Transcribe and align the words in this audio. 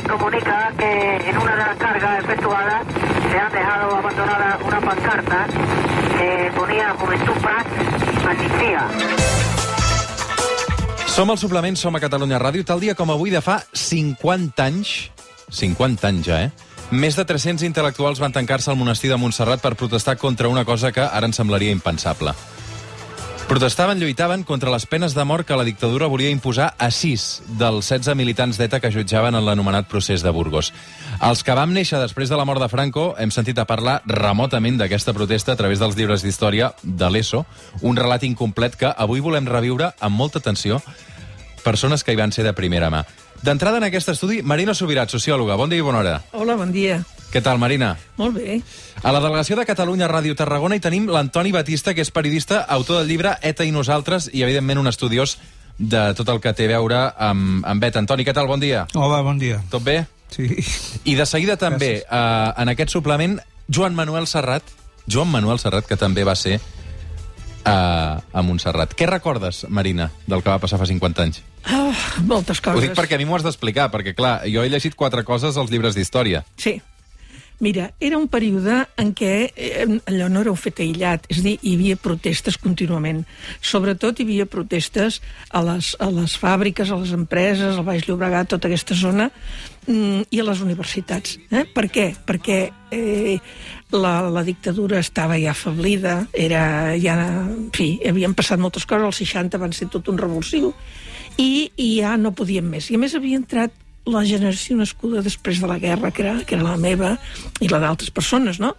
comunica 0.00 0.72
que 0.78 1.16
en 1.28 1.36
una 1.36 1.52
de 1.52 1.58
las 1.58 1.76
cargas 1.76 2.24
efectuadas 2.24 2.82
se 3.30 3.38
han 3.38 3.52
dejado 3.52 3.96
abandonada 3.96 4.58
una 4.64 4.80
pancarta 4.80 5.46
que 6.16 6.52
ponía 6.56 6.94
Juventud 6.98 7.34
Prat 7.42 7.66
amnistía. 8.26 8.88
Som 11.06 11.30
al 11.30 11.38
suplement, 11.38 11.76
som 11.76 11.94
a 11.94 12.00
Catalunya 12.00 12.40
Ràdio, 12.40 12.64
tal 12.64 12.80
dia 12.80 12.94
com 12.96 13.10
avui 13.12 13.30
de 13.30 13.42
fa 13.44 13.60
50 13.76 14.64
anys, 14.64 15.10
50 15.52 16.08
anys 16.08 16.26
ja, 16.26 16.40
eh? 16.46 16.50
Més 16.92 17.16
de 17.16 17.24
300 17.24 17.64
intel·lectuals 17.68 18.20
van 18.20 18.32
tancar-se 18.32 18.70
al 18.72 18.76
monestir 18.80 19.10
de 19.12 19.16
Montserrat 19.20 19.60
per 19.60 19.76
protestar 19.76 20.16
contra 20.20 20.48
una 20.48 20.64
cosa 20.64 20.92
que 20.92 21.04
ara 21.04 21.28
ens 21.28 21.36
semblaria 21.36 21.72
impensable. 21.72 22.32
Protestaven, 23.48 24.00
lluitaven 24.00 24.44
contra 24.44 24.70
les 24.72 24.86
penes 24.86 25.14
de 25.14 25.24
mort 25.28 25.46
que 25.46 25.56
la 25.56 25.64
dictadura 25.64 26.06
volia 26.08 26.30
imposar 26.32 26.70
a 26.78 26.88
sis 26.90 27.42
dels 27.58 27.90
16 27.90 28.16
militants 28.16 28.56
d'ETA 28.56 28.80
que 28.80 28.90
jutjaven 28.94 29.36
en 29.36 29.44
l'anomenat 29.44 29.90
procés 29.90 30.22
de 30.24 30.32
Burgos. 30.32 30.72
Els 31.20 31.42
que 31.44 31.56
vam 31.58 31.74
néixer 31.74 32.00
després 32.00 32.32
de 32.32 32.38
la 32.38 32.46
mort 32.48 32.62
de 32.62 32.70
Franco 32.72 33.12
hem 33.18 33.30
sentit 33.34 33.58
a 33.58 33.66
parlar 33.68 34.00
remotament 34.06 34.78
d'aquesta 34.80 35.12
protesta 35.12 35.52
a 35.52 35.60
través 35.60 35.82
dels 35.82 35.98
llibres 35.98 36.24
d'història 36.24 36.72
de 36.82 37.10
l'ESO, 37.10 37.44
un 37.82 37.98
relat 37.98 38.24
incomplet 38.24 38.78
que 38.78 38.94
avui 38.96 39.20
volem 39.20 39.50
reviure 39.50 39.92
amb 40.00 40.16
molta 40.16 40.40
atenció 40.40 40.80
persones 41.62 42.04
que 42.04 42.12
hi 42.12 42.18
van 42.18 42.32
ser 42.32 42.44
de 42.46 42.54
primera 42.56 42.90
mà. 42.90 43.04
D'entrada 43.42 43.78
en 43.82 43.88
aquest 43.88 44.08
estudi, 44.14 44.42
Marina 44.42 44.74
Subirat, 44.74 45.10
sociòloga. 45.10 45.58
Bon 45.58 45.70
dia 45.70 45.82
i 45.82 45.84
bona 45.84 45.98
hora. 45.98 46.20
Hola, 46.32 46.56
bon 46.56 46.72
dia. 46.72 47.02
Què 47.32 47.40
tal, 47.40 47.56
Marina? 47.58 47.94
Molt 48.18 48.36
bé. 48.36 48.58
A 49.02 49.12
la 49.14 49.20
delegació 49.24 49.56
de 49.56 49.64
Catalunya 49.64 50.08
Ràdio 50.10 50.36
Tarragona 50.36 50.76
hi 50.76 50.82
tenim 50.84 51.06
l'Antoni 51.08 51.52
Batista, 51.54 51.94
que 51.96 52.04
és 52.04 52.10
periodista, 52.12 52.60
autor 52.68 53.00
del 53.00 53.08
llibre 53.08 53.32
ETA 53.40 53.64
i 53.64 53.72
nosaltres, 53.72 54.28
i 54.36 54.44
evidentment 54.44 54.82
un 54.82 54.90
estudiós 54.90 55.38
de 55.78 56.02
tot 56.18 56.28
el 56.28 56.42
que 56.44 56.52
té 56.52 56.66
a 56.68 56.74
veure 56.74 57.00
amb, 57.16 57.64
amb 57.64 57.86
ETA. 57.88 58.02
Antoni, 58.04 58.26
què 58.28 58.34
tal? 58.36 58.50
Bon 58.50 58.60
dia. 58.60 58.84
Hola, 58.94 59.22
bon 59.24 59.40
dia. 59.40 59.62
Tot 59.72 59.82
bé? 59.86 60.02
Sí. 60.32 60.44
I 61.08 61.16
de 61.16 61.24
seguida 61.28 61.56
també, 61.56 62.02
eh, 62.04 62.52
en 62.56 62.68
aquest 62.72 62.92
suplement, 62.92 63.38
Joan 63.72 63.96
Manuel 63.96 64.28
Serrat, 64.28 64.62
Joan 65.08 65.32
Manuel 65.32 65.58
Serrat, 65.58 65.88
que 65.88 65.96
també 65.96 66.24
va 66.28 66.36
ser 66.36 66.58
eh, 66.58 67.72
a 67.72 68.42
Montserrat. 68.44 68.92
Què 68.92 69.08
recordes, 69.08 69.64
Marina, 69.72 70.10
del 70.26 70.44
que 70.44 70.52
va 70.52 70.60
passar 70.60 70.78
fa 70.78 70.86
50 70.88 71.24
anys? 71.24 71.42
Ah, 71.64 71.92
moltes 72.28 72.60
Ho 72.60 72.68
coses. 72.68 72.84
dic 72.90 72.96
perquè 72.98 73.16
a 73.16 73.18
mi 73.18 73.24
m'ho 73.24 73.36
has 73.40 73.44
d'explicar, 73.46 73.88
perquè, 73.90 74.14
clar, 74.18 74.40
jo 74.50 74.64
he 74.64 74.68
llegit 74.68 74.96
quatre 74.98 75.24
coses 75.24 75.56
als 75.56 75.70
llibres 75.72 75.96
d'història. 75.96 76.44
Sí. 76.60 76.80
Mira, 77.62 77.92
era 78.02 78.18
un 78.18 78.24
període 78.26 78.80
en 78.98 79.12
què 79.14 79.52
allò 80.10 80.26
no 80.26 80.40
era 80.42 80.50
un 80.50 80.58
fet 80.58 80.80
aïllat, 80.82 81.28
és 81.30 81.38
a 81.38 81.44
dir, 81.44 81.52
hi 81.62 81.76
havia 81.76 81.98
protestes 82.00 82.56
contínuament. 82.58 83.20
Sobretot 83.62 84.18
hi 84.18 84.26
havia 84.26 84.48
protestes 84.50 85.20
a 85.54 85.62
les, 85.62 85.92
a 86.02 86.08
les 86.10 86.34
fàbriques, 86.42 86.90
a 86.90 86.98
les 86.98 87.12
empreses, 87.14 87.78
al 87.78 87.86
Baix 87.86 88.08
Llobregat, 88.08 88.50
tota 88.50 88.66
aquesta 88.66 88.96
zona, 88.98 89.28
mm, 89.86 90.26
i 90.34 90.42
a 90.42 90.46
les 90.48 90.64
universitats. 90.66 91.36
Eh? 91.54 91.62
Per 91.70 91.86
què? 91.94 92.08
Perquè 92.26 92.58
eh, 92.90 93.36
la, 93.94 94.16
la 94.26 94.42
dictadura 94.42 94.98
estava 94.98 95.38
ja 95.38 95.54
afablida, 95.54 96.16
era 96.34 96.64
ja, 96.98 97.14
en 97.46 97.70
fi, 97.78 97.92
havien 98.10 98.34
passat 98.34 98.58
moltes 98.58 98.90
coses, 98.90 99.06
els 99.06 99.22
60 99.22 99.62
van 99.62 99.78
ser 99.78 99.86
tot 99.94 100.10
un 100.10 100.18
revulsiu, 100.18 100.74
i, 101.38 101.70
i 101.78 101.88
ja 102.00 102.16
no 102.18 102.34
podien 102.34 102.66
més. 102.66 102.90
I 102.90 102.98
a 102.98 103.04
més 103.06 103.14
havia 103.14 103.38
entrat 103.38 103.78
la 104.06 104.24
generació 104.26 104.76
nascuda 104.78 105.22
després 105.22 105.60
de 105.62 105.68
la 105.70 105.78
guerra, 105.78 106.10
que 106.10 106.24
era, 106.24 106.34
que 106.44 106.56
era 106.56 106.66
la 106.66 106.78
meva 106.80 107.16
i 107.60 107.70
la 107.70 107.80
d'altres 107.82 108.10
persones, 108.10 108.58
no? 108.62 108.74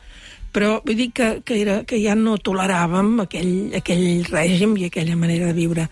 Però 0.54 0.78
vull 0.86 0.98
dir 1.00 1.10
que, 1.16 1.30
que, 1.46 1.58
era, 1.62 1.80
que 1.88 1.98
ja 1.98 2.14
no 2.16 2.36
toleràvem 2.38 3.16
aquell, 3.24 3.74
aquell 3.80 4.26
règim 4.30 4.76
i 4.78 4.86
aquella 4.90 5.16
manera 5.18 5.50
de 5.50 5.56
viure. 5.58 5.88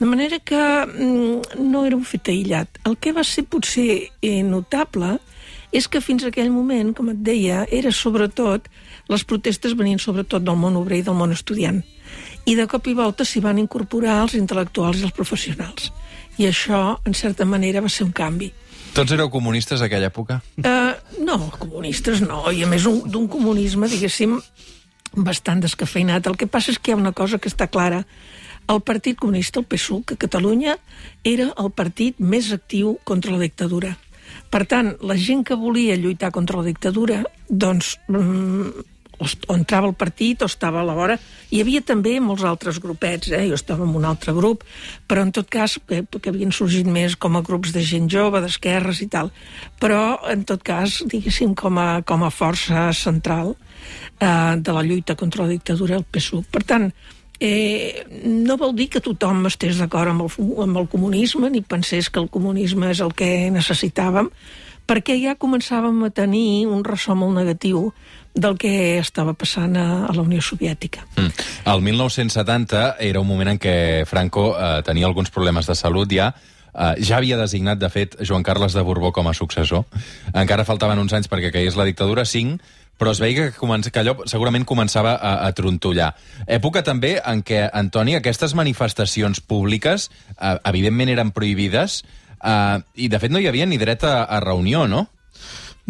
De 0.00 0.08
manera 0.08 0.40
que 0.42 0.58
mm, 0.58 1.60
no 1.62 1.84
era 1.86 1.98
un 1.98 2.06
fet 2.08 2.32
aïllat. 2.32 2.80
El 2.88 2.96
que 2.98 3.12
va 3.14 3.22
ser 3.22 3.44
potser 3.46 4.08
eh, 4.22 4.40
notable 4.42 5.18
és 5.70 5.86
que 5.86 6.02
fins 6.02 6.24
a 6.24 6.32
aquell 6.32 6.50
moment, 6.50 6.90
com 6.96 7.12
et 7.12 7.20
deia, 7.22 7.62
era 7.70 7.92
sobretot, 7.94 8.66
les 9.10 9.22
protestes 9.22 9.76
venien 9.78 10.00
sobretot 10.02 10.42
del 10.42 10.58
món 10.58 10.78
obrer 10.80 11.00
i 11.00 11.06
del 11.06 11.18
món 11.18 11.30
estudiant. 11.34 11.78
I 12.50 12.56
de 12.58 12.66
cop 12.66 12.88
i 12.90 12.96
volta 12.98 13.26
s'hi 13.26 13.42
van 13.44 13.60
incorporar 13.62 14.22
els 14.24 14.34
intel·lectuals 14.34 14.98
i 14.98 15.06
els 15.06 15.14
professionals. 15.14 15.92
I 16.40 16.48
això, 16.48 16.98
en 17.06 17.14
certa 17.14 17.46
manera, 17.46 17.82
va 17.84 17.92
ser 17.92 18.08
un 18.08 18.14
canvi. 18.16 18.50
Tots 18.94 19.12
éreu 19.14 19.30
comunistes 19.30 19.80
a 19.80 19.86
aquella 19.86 20.08
època? 20.10 20.40
Uh, 20.58 20.94
no, 21.24 21.36
comunistes 21.60 22.20
no, 22.24 22.42
i 22.50 22.64
a 22.64 22.68
més 22.70 22.84
un- 22.90 23.04
d'un 23.10 23.28
comunisme, 23.30 23.88
diguéssim, 23.88 24.38
bastant 25.14 25.62
descafeinat. 25.62 26.26
El 26.26 26.36
que 26.36 26.46
passa 26.50 26.72
és 26.74 26.78
que 26.78 26.90
hi 26.90 26.94
ha 26.94 27.00
una 27.00 27.12
cosa 27.12 27.38
que 27.38 27.48
està 27.48 27.68
clara. 27.70 28.04
El 28.70 28.80
Partit 28.86 29.16
Comunista, 29.18 29.60
el 29.60 29.66
PSUC, 29.66 30.12
a 30.12 30.16
Catalunya, 30.20 30.76
era 31.24 31.48
el 31.58 31.70
partit 31.74 32.18
més 32.20 32.52
actiu 32.52 32.98
contra 33.04 33.32
la 33.32 33.40
dictadura. 33.42 33.96
Per 34.50 34.64
tant, 34.66 34.92
la 35.02 35.16
gent 35.18 35.42
que 35.46 35.56
volia 35.58 35.96
lluitar 35.98 36.30
contra 36.30 36.58
la 36.60 36.66
dictadura, 36.66 37.24
doncs, 37.48 37.96
mm, 38.08 38.84
o 39.20 39.54
entrava 39.54 39.86
al 39.86 39.94
partit 39.94 40.42
o 40.42 40.48
estava 40.48 40.80
a 40.80 40.86
la 40.86 40.94
vora. 40.96 41.18
Hi 41.50 41.60
havia 41.60 41.82
també 41.84 42.14
molts 42.24 42.44
altres 42.46 42.80
grupets, 42.80 43.30
eh? 43.36 43.44
jo 43.50 43.58
estava 43.58 43.84
en 43.84 43.94
un 43.96 44.06
altre 44.08 44.32
grup, 44.36 44.64
però 45.08 45.24
en 45.26 45.32
tot 45.36 45.50
cas 45.52 45.76
que, 45.86 46.02
que 46.16 46.32
havien 46.32 46.52
sorgit 46.54 46.88
més 46.88 47.16
com 47.20 47.36
a 47.36 47.44
grups 47.44 47.74
de 47.76 47.84
gent 47.84 48.08
jove, 48.12 48.40
d'esquerres 48.40 49.02
i 49.04 49.10
tal. 49.12 49.32
Però, 49.82 50.18
en 50.32 50.44
tot 50.48 50.64
cas, 50.64 51.02
diguéssim, 51.10 51.54
com 51.58 51.78
a, 51.80 51.88
com 52.06 52.24
a 52.24 52.32
força 52.32 52.88
central 52.96 53.54
eh, 53.54 54.56
de 54.56 54.76
la 54.76 54.84
lluita 54.86 55.16
contra 55.20 55.44
la 55.44 55.52
dictadura, 55.52 56.00
el 56.00 56.08
PSUC. 56.08 56.48
Per 56.54 56.64
tant, 56.64 56.88
eh, 57.40 58.06
no 58.24 58.56
vol 58.60 58.74
dir 58.76 58.90
que 58.92 59.04
tothom 59.04 59.44
estés 59.50 59.80
d'acord 59.80 60.12
amb, 60.12 60.26
el, 60.26 60.50
amb 60.64 60.82
el 60.82 60.88
comunisme 60.92 61.50
ni 61.50 61.64
pensés 61.64 62.08
que 62.08 62.20
el 62.20 62.28
comunisme 62.32 62.92
és 62.92 63.00
el 63.04 63.12
que 63.16 63.50
necessitàvem, 63.52 64.28
perquè 64.90 65.16
ja 65.22 65.38
començàvem 65.38 66.02
a 66.04 66.10
tenir 66.10 66.66
un 66.68 66.84
ressò 66.84 67.14
molt 67.14 67.36
negatiu 67.38 67.90
del 68.34 68.56
que 68.58 68.98
estava 68.98 69.34
passant 69.34 69.74
a, 69.76 70.06
a 70.06 70.14
la 70.14 70.22
Unió 70.22 70.42
Soviètica. 70.44 71.06
Mm. 71.16 71.32
El 71.72 71.82
1970 71.82 72.96
era 73.00 73.20
un 73.20 73.28
moment 73.28 73.52
en 73.54 73.60
què 73.60 73.74
Franco 74.06 74.52
eh, 74.54 74.80
tenia 74.86 75.08
alguns 75.08 75.32
problemes 75.34 75.68
de 75.70 75.78
salut 75.78 76.10
ja, 76.12 76.32
Uh, 76.70 76.94
ja 77.02 77.16
havia 77.18 77.34
designat, 77.34 77.80
de 77.82 77.88
fet, 77.90 78.12
Joan 78.22 78.44
Carles 78.46 78.76
de 78.78 78.82
Borbó 78.86 79.10
com 79.10 79.26
a 79.26 79.34
successor. 79.34 79.82
Encara 80.30 80.62
faltaven 80.62 81.00
uns 81.02 81.10
anys 81.16 81.26
perquè 81.26 81.50
caigués 81.50 81.74
la 81.74 81.86
dictadura, 81.88 82.22
cinc, 82.22 82.62
però 83.00 83.14
es 83.14 83.20
veia 83.22 83.48
que, 83.48 83.56
comença, 83.56 83.90
que 83.90 84.02
allò 84.02 84.14
segurament 84.28 84.66
començava 84.68 85.16
a, 85.16 85.32
a 85.48 85.52
trontollar. 85.56 86.12
Època 86.46 86.84
també 86.86 87.16
en 87.18 87.42
què, 87.46 87.64
Antoni, 87.72 88.14
aquestes 88.18 88.54
manifestacions 88.54 89.40
públiques 89.40 90.10
uh, 90.36 90.58
evidentment 90.68 91.10
eren 91.10 91.32
prohibides 91.34 92.02
uh, 92.38 92.78
i, 92.94 93.08
de 93.08 93.22
fet, 93.22 93.32
no 93.32 93.40
hi 93.40 93.48
havia 93.50 93.66
ni 93.66 93.80
dret 93.80 94.04
a, 94.04 94.20
a 94.28 94.42
reunió, 94.44 94.86
no? 94.86 95.08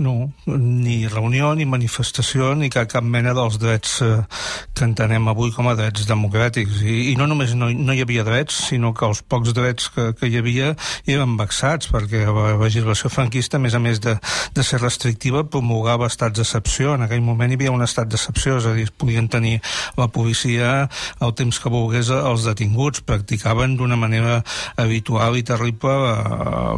No, 0.01 0.33
ni 0.47 1.05
reunió, 1.13 1.51
ni 1.53 1.67
manifestació, 1.69 2.55
ni 2.57 2.71
cap, 2.73 2.89
cap 2.89 3.05
mena 3.05 3.35
dels 3.37 3.59
drets 3.61 3.99
eh, 4.01 4.23
que 4.73 4.87
entenem 4.87 5.27
avui 5.29 5.51
com 5.53 5.69
a 5.69 5.75
drets 5.77 6.07
democràtics. 6.09 6.79
I, 6.81 7.11
i 7.11 7.17
no 7.21 7.27
només 7.29 7.53
no, 7.59 7.69
no 7.69 7.93
hi 7.93 8.01
havia 8.01 8.25
drets, 8.25 8.63
sinó 8.71 8.95
que 8.97 9.05
els 9.05 9.21
pocs 9.21 9.53
drets 9.57 9.91
que, 9.93 10.07
que 10.17 10.31
hi 10.31 10.39
havia 10.41 10.71
eren 11.05 11.35
vexats, 11.37 11.91
perquè 11.93 12.23
la 12.25 12.55
legislació 12.63 13.11
franquista, 13.13 13.61
a 13.61 13.65
més 13.67 13.77
a 13.77 13.83
més 13.83 14.01
de, 14.01 14.15
de 14.57 14.65
ser 14.65 14.81
restrictiva, 14.81 15.45
promulgava 15.45 16.09
estats 16.09 16.41
d'excepció. 16.41 16.95
En 16.97 17.05
aquell 17.05 17.21
moment 17.27 17.53
hi 17.53 17.61
havia 17.61 17.77
un 17.77 17.85
estat 17.85 18.09
d'excepció, 18.09 18.57
és 18.63 18.71
a 18.71 18.73
dir, 18.79 18.89
podien 18.97 19.29
tenir 19.29 19.59
la 20.01 20.09
policia 20.09 20.89
el 21.21 21.37
temps 21.37 21.61
que 21.61 21.75
volgués 21.77 22.09
els 22.15 22.49
detinguts, 22.49 23.05
practicaven 23.05 23.77
d'una 23.77 24.01
manera 24.01 24.41
habitual 24.81 25.37
i 25.37 25.45
terrible 25.45 25.93
la, 26.07 26.17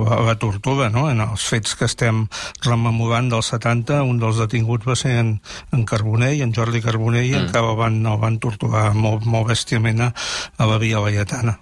la, 0.02 0.20
la 0.32 0.36
tortura, 0.42 0.90
no? 0.90 1.06
En 1.12 1.22
els 1.22 1.46
fets 1.46 1.78
que 1.78 1.86
estem 1.86 2.24
rememorant 2.66 3.11
dels 3.32 3.50
70, 3.52 4.02
un 4.08 4.18
dels 4.22 4.38
detinguts 4.40 4.86
va 4.88 4.96
ser 4.98 5.16
en, 5.20 5.34
en 5.72 5.84
Carbonell, 5.88 6.40
en 6.44 6.54
Jordi 6.54 6.82
Carbonell, 6.84 7.30
mm. 7.30 7.46
encara 7.46 7.72
el 7.72 7.78
van, 7.78 8.00
el 8.06 8.18
van 8.22 8.38
torturar 8.42 8.92
molt, 8.94 9.26
molt 9.28 9.50
bèstiament 9.52 10.00
a, 10.00 10.12
a 10.58 10.68
la 10.70 10.78
Via 10.82 11.02
Laietana. 11.04 11.58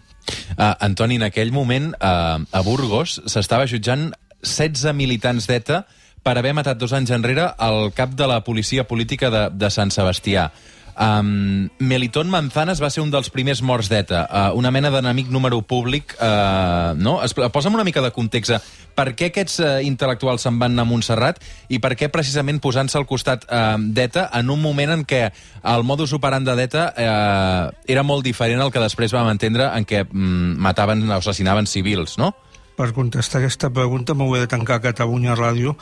Uh, 0.57 0.75
Antoni, 0.87 1.19
en 1.19 1.27
aquell 1.27 1.53
moment, 1.53 1.91
uh, 1.99 2.39
a 2.39 2.63
Burgos, 2.67 3.21
s'estava 3.27 3.67
jutjant 3.71 4.11
16 4.43 4.95
militants 4.97 5.49
d'ETA 5.51 5.85
per 6.23 6.37
haver 6.37 6.53
matat 6.57 6.79
dos 6.79 6.93
anys 6.97 7.13
enrere 7.17 7.49
el 7.65 7.91
cap 7.97 8.13
de 8.17 8.29
la 8.29 8.43
policia 8.45 8.87
política 8.89 9.31
de, 9.33 9.49
de 9.53 9.71
Sant 9.73 9.93
Sebastià. 9.95 10.51
Um, 10.99 11.69
Melitón 11.79 12.31
Manzanas 12.31 12.81
va 12.83 12.91
ser 12.91 13.03
un 13.05 13.13
dels 13.13 13.31
primers 13.33 13.63
morts 13.63 13.91
d'ETA, 13.93 14.25
uh, 14.27 14.59
una 14.59 14.73
mena 14.75 14.91
d'enemic 14.93 15.31
número 15.31 15.61
públic. 15.63 16.17
Uh, 16.19 16.97
no? 16.99 17.19
Es, 17.25 17.35
posa'm 17.35 17.77
una 17.77 17.87
mica 17.87 18.03
de 18.05 18.13
context. 18.15 18.57
Per 18.97 19.07
què 19.17 19.31
aquests 19.31 19.61
uh, 19.63 19.71
intel·lectuals 19.87 20.45
se'n 20.45 20.59
van 20.61 20.79
a 20.79 20.85
Montserrat 20.89 21.41
i 21.71 21.79
per 21.83 21.95
què 21.99 22.11
precisament 22.13 22.61
posant-se 22.61 22.99
al 22.99 23.09
costat 23.09 23.47
uh, 23.49 23.77
d'ETA 23.79 24.29
en 24.41 24.51
un 24.53 24.61
moment 24.61 24.97
en 24.97 25.07
què 25.09 25.27
el 25.75 25.87
modus 25.87 26.13
operandi 26.17 26.57
d'ETA 26.59 26.85
uh, 26.91 27.65
era 27.87 28.05
molt 28.05 28.27
diferent 28.27 28.61
al 28.61 28.73
que 28.75 28.83
després 28.83 29.15
vam 29.15 29.31
entendre 29.31 29.71
en 29.77 29.87
què 29.89 30.05
um, 30.09 30.57
mataven 30.61 31.07
o 31.09 31.19
assassinaven 31.21 31.71
civils, 31.71 32.19
no? 32.19 32.35
Per 32.81 32.95
contestar 32.97 33.43
aquesta 33.43 33.69
pregunta 33.69 34.15
m'ho 34.17 34.31
he 34.33 34.41
de 34.41 34.49
tancar 34.49 34.79
a 34.79 34.85
Catalunya 34.87 35.35
Ràdio 35.37 35.75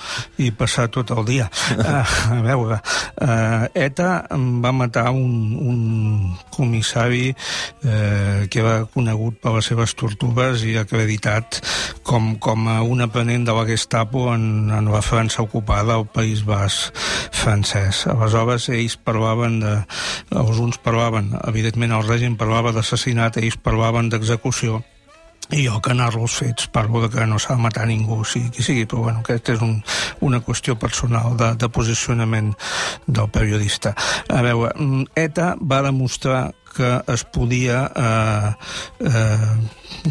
i 0.43 0.51
passar 0.51 0.89
tot 0.91 1.13
el 1.15 1.23
dia. 1.29 1.47
Uh, 1.77 2.03
a 2.35 2.41
veure, 2.43 2.81
uh, 3.23 3.69
ETA 3.71 4.11
va 4.35 4.73
matar 4.75 5.13
un, 5.15 5.55
un 5.63 5.79
comissari 6.51 7.29
eh, 7.31 8.49
que 8.51 8.59
era 8.59 8.83
conegut 8.91 9.39
per 9.39 9.53
les 9.55 9.69
seves 9.71 9.95
tortures 9.95 10.65
i 10.67 10.75
acreditat 10.81 11.61
com, 12.03 12.33
com 12.43 12.67
a 12.73 12.81
un 12.83 13.05
aprenent 13.05 13.47
de 13.47 13.55
la 13.55 13.63
Gestapo 13.69 14.27
en, 14.35 14.73
en 14.75 14.91
la 14.91 15.03
França 15.07 15.45
ocupada 15.45 15.95
al 15.95 16.09
País 16.11 16.43
Bas 16.43 16.89
francès. 17.31 18.07
Aleshores, 18.11 18.69
ells 18.75 18.99
parlaven 18.99 19.61
de... 19.63 19.79
Alguns 20.35 20.83
parlaven, 20.83 21.31
evidentment 21.47 21.95
el 21.95 22.07
règim 22.11 22.35
parlava 22.41 22.75
d'assassinat, 22.75 23.39
ells 23.39 23.61
parlaven 23.63 24.11
d'execució, 24.11 24.83
i 25.51 25.65
jo 25.65 25.79
que 25.81 25.95
narro 25.97 26.27
els 26.27 26.35
fets 26.41 26.69
parlo 26.73 27.01
de 27.05 27.09
que 27.13 27.27
no 27.27 27.39
s'ha 27.41 27.57
de 27.57 27.65
matar 27.65 27.87
ningú, 27.89 28.21
sigui 28.25 28.51
qui 28.53 28.65
sigui, 28.65 28.85
però 28.89 29.07
bueno, 29.07 29.23
aquesta 29.25 29.55
és 29.57 29.65
un, 29.65 29.79
una 30.29 30.43
qüestió 30.45 30.77
personal 30.81 31.37
de, 31.41 31.55
de 31.57 31.69
posicionament 31.73 32.53
del 33.07 33.31
periodista. 33.33 33.95
A 34.29 34.43
veure, 34.45 34.75
ETA 35.17 35.55
va 35.61 35.83
demostrar 35.87 36.43
que 36.75 37.03
es 37.13 37.25
podia 37.25 37.85
eh, 37.95 38.53
eh, 39.01 39.53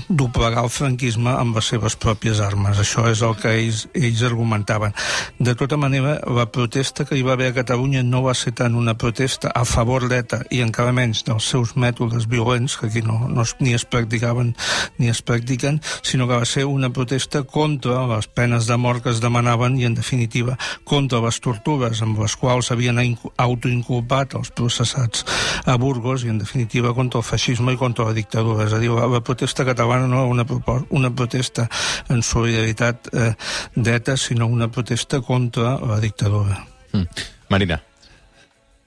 doblegar 0.09 0.63
el 0.63 0.71
franquisme 0.73 1.31
amb 1.31 1.57
les 1.57 1.69
seves 1.71 1.95
pròpies 1.99 2.41
armes. 2.43 2.79
Això 2.81 3.05
és 3.11 3.21
el 3.25 3.35
que 3.39 3.53
ells, 3.55 3.85
ells 3.95 4.23
argumentaven. 4.27 4.95
De 5.39 5.55
tota 5.55 5.77
manera, 5.77 6.17
la 6.27 6.47
protesta 6.51 7.05
que 7.05 7.17
hi 7.17 7.23
va 7.25 7.35
haver 7.37 7.51
a 7.51 7.57
Catalunya 7.59 8.03
no 8.03 8.23
va 8.25 8.35
ser 8.37 8.53
tant 8.57 8.75
una 8.75 8.97
protesta 8.97 9.51
a 9.55 9.63
favor 9.65 10.07
d'ETA 10.09 10.43
i 10.51 10.61
encara 10.65 10.95
menys 10.95 11.23
dels 11.27 11.47
seus 11.47 11.75
mètodes 11.75 12.27
violents, 12.29 12.77
que 12.77 12.87
aquí 12.87 13.01
no, 13.05 13.27
no 13.29 13.45
es, 13.45 13.55
ni 13.59 13.73
es 13.77 13.85
practicaven 13.85 14.55
ni 14.97 15.09
es 15.09 15.21
practiquen, 15.21 15.81
sinó 16.01 16.27
que 16.27 16.39
va 16.39 16.45
ser 16.45 16.65
una 16.65 16.89
protesta 16.93 17.43
contra 17.43 18.05
les 18.07 18.27
penes 18.27 18.67
de 18.67 18.77
mort 18.77 19.03
que 19.03 19.13
es 19.13 19.21
demanaven 19.21 19.77
i, 19.79 19.85
en 19.85 19.95
definitiva, 19.95 20.57
contra 20.83 21.21
les 21.23 21.39
tortures 21.43 22.01
amb 22.03 22.19
les 22.21 22.35
quals 22.39 22.71
havien 22.73 22.99
autoinculpat 23.37 24.35
els 24.39 24.51
processats 24.51 25.25
a 25.65 25.77
Burgos 25.77 26.25
i, 26.25 26.31
en 26.33 26.41
definitiva, 26.47 26.95
contra 26.95 27.21
el 27.21 27.27
feixisme 27.27 27.75
i 27.75 27.79
contra 27.79 28.07
la 28.07 28.15
dictadura. 28.15 28.65
És 28.65 28.73
a 28.73 28.79
dir, 28.81 28.89
la, 28.95 29.09
la 29.11 29.21
protesta 29.21 29.67
catalana 29.67 30.07
no 30.07 30.23
una, 30.31 30.47
una 30.95 31.11
protesta 31.11 31.67
en 32.09 32.23
solidaritat 32.23 33.11
eh, 33.13 33.33
d'ETA, 33.75 34.17
sinó 34.17 34.47
una 34.47 34.71
protesta 34.71 35.21
contra 35.21 35.75
la 35.83 35.99
dictadura. 35.99 36.63
Mm. 36.93 37.27
Marina. 37.51 37.81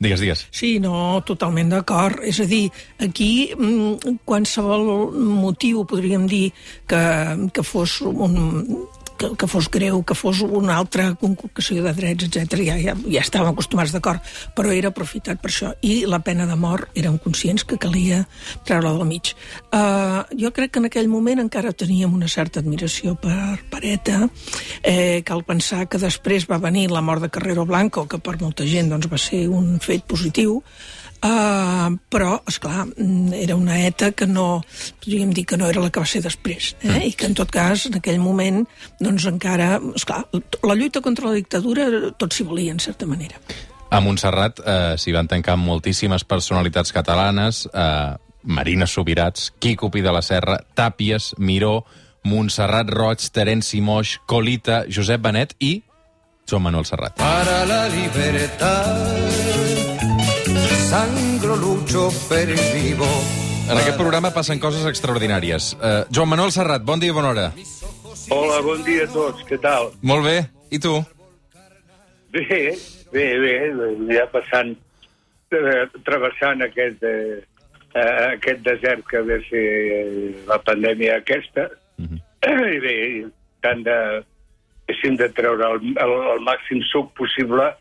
Digues, 0.01 0.21
digues. 0.21 0.47
Sí, 0.49 0.79
no, 0.81 1.21
totalment 1.29 1.75
d'acord. 1.75 2.23
És 2.25 2.39
a 2.41 2.47
dir, 2.49 2.71
aquí 3.05 3.53
mm, 3.53 4.23
qualsevol 4.25 5.13
motiu, 5.13 5.85
podríem 5.85 6.25
dir, 6.25 6.47
que, 6.89 7.03
que 7.53 7.65
fos 7.67 7.99
un, 8.09 8.39
que, 9.21 9.31
que 9.37 9.49
fos 9.51 9.69
greu, 9.71 10.01
que 10.07 10.17
fos 10.17 10.41
una 10.41 10.77
altra 10.81 11.11
conculcació 11.21 11.85
de 11.85 11.93
drets, 11.97 12.27
etc. 12.27 12.63
Ja, 12.65 12.77
ja, 12.81 12.95
ja 13.05 13.23
estàvem 13.23 13.53
acostumats 13.53 13.93
d'acord, 13.95 14.25
però 14.57 14.73
era 14.73 14.91
aprofitat 14.95 15.43
per 15.43 15.53
això. 15.53 15.75
I 15.85 16.07
la 16.09 16.23
pena 16.25 16.47
de 16.49 16.57
mort 16.61 16.97
érem 16.99 17.19
conscients 17.21 17.67
que 17.69 17.79
calia 17.81 18.23
treure-la 18.65 18.95
del 18.97 19.09
mig. 19.09 19.35
Uh, 19.69 20.25
jo 20.41 20.53
crec 20.57 20.73
que 20.75 20.83
en 20.83 20.89
aquell 20.89 21.11
moment 21.13 21.43
encara 21.45 21.75
teníem 21.77 22.15
una 22.17 22.31
certa 22.31 22.65
admiració 22.65 23.17
per, 23.21 23.61
per 23.71 23.83
ETA. 23.85 24.23
Eh, 24.83 25.21
cal 25.27 25.45
pensar 25.45 25.85
que 25.91 26.01
després 26.01 26.49
va 26.51 26.61
venir 26.63 26.89
la 26.91 27.05
mort 27.05 27.23
de 27.25 27.33
Carrero 27.33 27.67
Blanco, 27.69 28.07
que 28.09 28.21
per 28.23 28.39
molta 28.41 28.67
gent 28.69 28.91
doncs, 28.93 29.11
va 29.11 29.21
ser 29.21 29.47
un 29.53 29.77
fet 29.85 30.07
positiu, 30.09 30.61
Uh, 31.21 31.99
però, 32.09 32.39
és 32.49 32.57
clar, 32.63 32.87
mm, 32.89 33.35
era 33.37 33.57
una 33.57 33.77
ETA 33.85 34.13
que 34.17 34.25
no, 34.27 34.63
podríem 35.05 35.35
dir 35.37 35.45
que 35.45 35.59
no 35.61 35.69
era 35.69 35.83
la 35.85 35.91
que 35.93 36.01
va 36.01 36.09
ser 36.09 36.23
després, 36.25 36.75
eh? 36.81 36.89
Mm. 36.89 37.03
i 37.11 37.13
que 37.13 37.29
en 37.29 37.35
tot 37.37 37.51
cas, 37.53 37.85
en 37.91 37.99
aquell 37.99 38.21
moment, 38.23 38.63
doncs 39.01 39.27
encara, 39.29 39.75
esclar, 39.95 40.23
la 40.65 40.79
lluita 40.79 41.03
contra 41.05 41.29
la 41.29 41.37
dictadura 41.37 41.91
tot 42.17 42.33
s'hi 42.33 42.47
volia, 42.49 42.73
en 42.73 42.81
certa 42.81 43.07
manera. 43.07 43.37
A 43.91 44.01
Montserrat 44.01 44.63
eh, 44.65 44.97
s'hi 44.97 45.13
van 45.13 45.29
tancar 45.29 45.59
moltíssimes 45.61 46.25
personalitats 46.25 46.93
catalanes, 46.95 47.67
eh, 47.69 48.17
Marina 48.43 48.87
Subirats, 48.87 49.53
Quico 49.59 49.91
Pi 49.91 50.01
de 50.01 50.13
la 50.15 50.23
Serra, 50.23 50.57
Tàpies, 50.75 51.35
Miró, 51.39 51.85
Montserrat 52.25 52.89
Roig, 52.89 53.29
Terenci 53.33 53.81
Moix, 53.81 54.17
Colita, 54.27 54.85
Josep 54.89 55.21
Benet 55.21 55.57
i 55.59 55.83
Joan 56.49 56.63
Manuel 56.63 56.87
Serrat. 56.87 57.17
Para 57.21 57.67
la 57.67 57.89
libertad 57.89 59.70
sangro 60.91 61.55
lucho 61.55 62.11
per 62.29 62.47
vivo. 62.75 63.07
En 63.71 63.79
aquest 63.79 63.97
programa 63.97 64.33
passen 64.35 64.59
coses 64.59 64.83
extraordinàries. 64.91 65.77
Uh, 65.79 66.03
Joan 66.11 66.33
Manuel 66.33 66.51
Serrat, 66.51 66.83
bon 66.83 66.99
dia 66.99 67.13
i 67.13 67.15
bona 67.15 67.31
hora. 67.31 67.45
Hola, 68.35 68.57
bon 68.67 68.83
dia 68.83 69.05
a 69.07 69.11
tots, 69.13 69.45
què 69.47 69.59
tal? 69.63 69.93
Molt 70.03 70.27
bé, 70.27 70.35
i 70.75 70.81
tu? 70.83 70.97
Bé, 72.35 72.75
bé, 73.15 73.27
bé, 73.45 73.55
ja 74.11 74.27
passant, 74.35 74.75
eh, 75.55 75.85
travessant 76.07 76.67
aquest, 76.67 77.07
eh, 77.07 77.39
aquest 78.27 78.67
desert 78.67 79.07
que 79.11 79.23
ve 79.31 79.39
ser 79.47 79.65
la 80.51 80.59
pandèmia 80.67 81.21
aquesta, 81.23 81.71
uh 82.03 82.07
-huh. 82.07 82.19
i 82.77 82.79
bé, 82.83 82.97
tant 83.63 83.83
de, 83.87 83.99
de 85.23 85.29
treure 85.39 85.71
el, 85.71 85.95
el, 85.95 86.13
el 86.35 86.43
màxim 86.51 86.83
suc 86.91 87.15
possible 87.15 87.75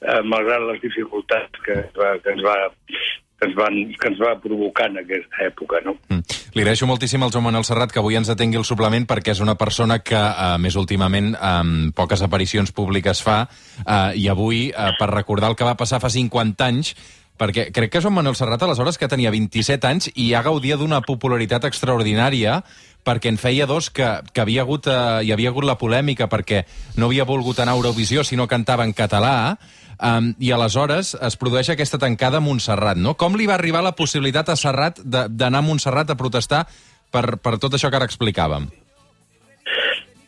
eh, 0.00 0.22
malgrat 0.24 0.64
les 0.72 0.82
dificultats 0.82 1.62
que, 1.64 1.78
que, 1.92 2.32
ens 2.32 2.44
va, 2.44 2.56
que, 2.86 3.48
ens 3.48 3.56
van, 3.58 3.78
que 3.96 4.10
ens 4.12 4.22
va 4.22 4.34
provocar 4.42 4.90
en 4.90 5.02
aquesta 5.02 5.44
època. 5.46 5.82
No? 5.84 5.96
Mm. 6.08 6.40
Li 6.56 6.64
agraeixo 6.64 6.88
moltíssim 6.88 7.22
al 7.22 7.34
Joan 7.34 7.46
Manuel 7.48 7.66
Serrat 7.68 7.92
que 7.92 8.00
avui 8.00 8.16
ens 8.18 8.30
atengui 8.32 8.60
el 8.60 8.64
suplement 8.68 9.04
perquè 9.08 9.34
és 9.34 9.42
una 9.44 9.58
persona 9.60 10.00
que 10.00 10.16
eh, 10.16 10.56
més 10.62 10.78
últimament 10.80 11.34
eh, 11.34 11.60
poques 11.96 12.24
aparicions 12.24 12.72
públiques 12.72 13.22
fa 13.24 13.42
eh, 13.44 14.16
i 14.22 14.26
avui, 14.32 14.66
eh, 14.70 14.90
per 14.98 15.12
recordar 15.12 15.52
el 15.52 15.58
que 15.58 15.68
va 15.68 15.76
passar 15.78 16.00
fa 16.00 16.12
50 16.12 16.68
anys, 16.70 16.96
perquè 17.36 17.68
crec 17.76 17.92
que 17.92 18.00
Joan 18.00 18.16
Manuel 18.16 18.36
Serrat 18.38 18.62
aleshores 18.64 18.96
que 18.98 19.08
tenia 19.12 19.32
27 19.34 19.88
anys 19.88 20.10
i 20.14 20.30
ja 20.32 20.42
gaudia 20.44 20.78
d'una 20.80 21.02
popularitat 21.04 21.68
extraordinària 21.68 22.62
perquè 23.06 23.30
en 23.30 23.38
feia 23.38 23.68
dos 23.70 23.90
que, 23.94 24.06
que 24.32 24.42
havia 24.42 24.64
hagut, 24.64 24.88
eh, 24.90 25.22
hi 25.28 25.32
havia 25.32 25.52
hagut 25.52 25.66
la 25.68 25.78
polèmica 25.78 26.30
perquè 26.32 26.64
no 26.96 27.10
havia 27.10 27.28
volgut 27.28 27.60
anar 27.60 27.76
a 27.76 27.80
Eurovisió 27.80 28.24
si 28.24 28.36
no 28.40 28.48
cantava 28.50 28.88
en 28.88 28.96
català 28.96 29.58
Um, 29.96 30.34
I 30.36 30.50
aleshores 30.52 31.14
es 31.24 31.36
produeix 31.40 31.70
aquesta 31.72 31.96
tancada 31.96 32.36
a 32.36 32.44
Montserrat, 32.44 32.98
no? 33.00 33.14
Com 33.16 33.36
li 33.38 33.46
va 33.48 33.54
arribar 33.56 33.80
la 33.84 33.94
possibilitat 33.96 34.50
a 34.52 34.56
Serrat 34.60 35.00
d'anar 35.00 35.62
a 35.62 35.64
Montserrat 35.64 36.10
a 36.12 36.18
protestar 36.20 36.66
per, 37.12 37.38
per 37.40 37.56
tot 37.62 37.76
això 37.76 37.88
que 37.88 37.96
ara 37.96 38.08
explicàvem? 38.08 38.68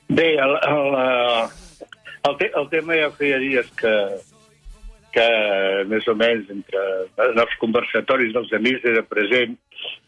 Bé, 0.08 0.30
el, 0.40 0.54
el, 0.56 0.96
eh, 1.02 1.84
el, 2.30 2.36
te, 2.40 2.48
el 2.56 2.68
tema 2.72 2.96
ja 2.96 3.10
feia 3.18 3.40
dies 3.42 3.68
que, 3.76 3.92
que 5.12 5.26
més 5.90 6.08
o 6.08 6.14
menys 6.16 6.48
entre 6.54 6.84
en 7.26 7.42
els 7.44 7.58
conversatoris 7.60 8.32
dels 8.36 8.54
amics 8.56 8.88
era 8.88 9.04
present 9.04 9.52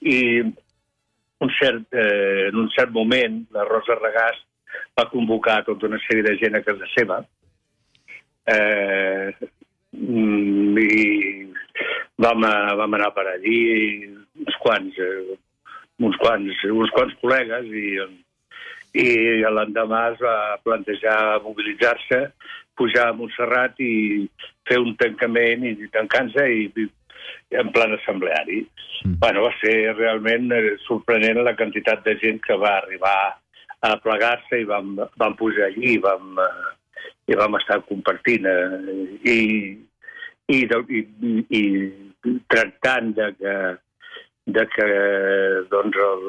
i 0.00 0.20
un 0.40 1.52
cert, 1.58 1.84
eh, 1.92 2.48
en 2.48 2.56
un 2.64 2.72
cert 2.72 2.96
moment 2.96 3.42
la 3.52 3.66
Rosa 3.68 3.98
Regàs 4.00 4.40
va 4.96 5.08
convocar 5.12 5.60
tota 5.68 5.88
una 5.90 6.00
sèrie 6.06 6.24
de 6.24 6.34
gent 6.40 6.56
a 6.56 6.64
casa 6.64 6.88
seva 6.94 7.20
eh, 8.46 9.32
mm, 9.96 10.78
i 10.78 11.04
vam, 12.20 12.46
vam 12.80 12.98
anar 12.98 13.12
per 13.16 13.26
allí 13.34 13.60
uns 14.40 14.56
quants, 14.62 14.98
eh, 14.98 15.36
uns 16.00 16.16
quants, 16.20 16.64
uns 16.70 16.92
quants 16.96 17.16
col·legues 17.20 17.68
i, 17.76 17.88
i 19.00 19.08
l'endemà 19.56 20.06
es 20.14 20.22
va 20.22 20.36
plantejar 20.64 21.42
mobilitzar-se, 21.44 22.22
pujar 22.80 23.10
a 23.10 23.16
Montserrat 23.16 23.76
i 23.84 24.24
fer 24.68 24.80
un 24.80 24.94
tancament 25.00 25.66
i 25.68 25.74
tancant-se 25.92 26.46
i, 26.48 26.64
i 26.72 27.60
en 27.60 27.70
plan 27.74 27.92
assembleari. 27.96 28.62
Mm. 29.04 29.18
Bueno, 29.20 29.44
va 29.48 29.52
ser 29.60 29.76
realment 29.98 30.50
eh, 30.56 30.76
sorprenent 30.86 31.42
la 31.44 31.56
quantitat 31.58 32.04
de 32.06 32.16
gent 32.22 32.40
que 32.46 32.56
va 32.60 32.78
arribar 32.78 33.16
a 33.80 33.96
plegar-se 34.00 34.60
i 34.60 34.68
vam, 34.68 34.96
vam 35.20 35.36
pujar 35.40 35.70
allí 35.70 35.96
i 35.96 36.02
vam, 36.02 36.36
eh, 36.40 36.72
i 37.30 37.38
vam 37.38 37.54
estar 37.60 37.78
compartint 37.86 38.46
eh, 38.50 38.98
i, 39.30 39.38
i, 40.50 40.58
i, 40.66 41.02
i 41.60 41.62
tractant 42.50 43.14
de 43.16 43.30
que, 43.38 43.56
de 44.58 44.66
que 44.74 44.88
doncs, 45.70 45.98
el, 46.10 46.24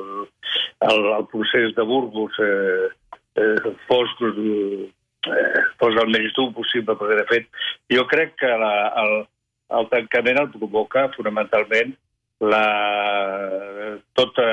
el, 0.92 1.06
el 1.18 1.28
procés 1.34 1.74
de 1.78 1.86
Burgos 1.90 2.38
eh, 2.46 2.90
eh, 3.36 3.74
fos, 3.88 4.14
eh, 4.22 4.92
fos 5.82 5.98
el 6.04 6.14
menys 6.14 6.36
dur 6.38 6.52
possible, 6.58 6.98
perquè 6.98 7.18
de 7.22 7.28
fet 7.32 7.64
jo 7.94 8.06
crec 8.12 8.38
que 8.42 8.52
la, 8.62 8.74
el, 9.04 9.18
el 9.80 9.90
tancament 9.94 10.44
el 10.44 10.54
provoca 10.54 11.08
fonamentalment 11.16 11.96
la, 12.42 12.66
tota, 14.18 14.48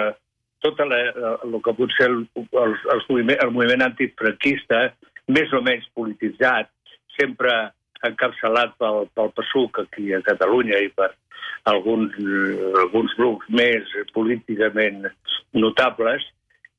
tota 0.64 0.88
la, 0.88 0.98
el 1.44 1.60
que 1.64 1.76
pot 1.76 1.94
ser 1.96 2.10
el, 2.12 2.24
el, 2.36 2.74
el, 2.94 3.04
moviment, 3.08 3.38
el 3.44 3.52
moviment 3.54 3.86
antifranquista 3.88 4.88
més 5.28 5.52
o 5.52 5.62
menys 5.64 5.86
polititzat, 5.94 6.70
sempre 7.18 7.52
encapçalat 8.06 8.76
pel, 8.78 9.08
pel 9.14 9.32
PSUC 9.36 9.82
aquí 9.84 10.12
a 10.14 10.22
Catalunya 10.22 10.78
i 10.84 10.90
per 10.94 11.10
alguns, 11.68 12.14
alguns 12.84 13.14
grups 13.18 13.48
més 13.50 13.88
políticament 14.14 15.08
notables, 15.52 16.22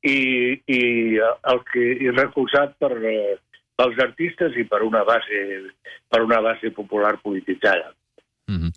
i, 0.02 0.56
i 0.64 0.82
el 1.20 1.62
que 1.68 1.82
i 2.00 2.12
recolzat 2.14 2.76
per 2.80 2.94
pels 2.96 4.00
artistes 4.04 4.56
i 4.56 4.64
per 4.68 4.82
una 4.84 5.02
base 5.04 5.42
per 6.08 6.22
una 6.24 6.40
base 6.40 6.70
popular 6.70 7.18
polititzada. 7.22 7.92
Mm 8.48 8.56
-hmm. 8.56 8.72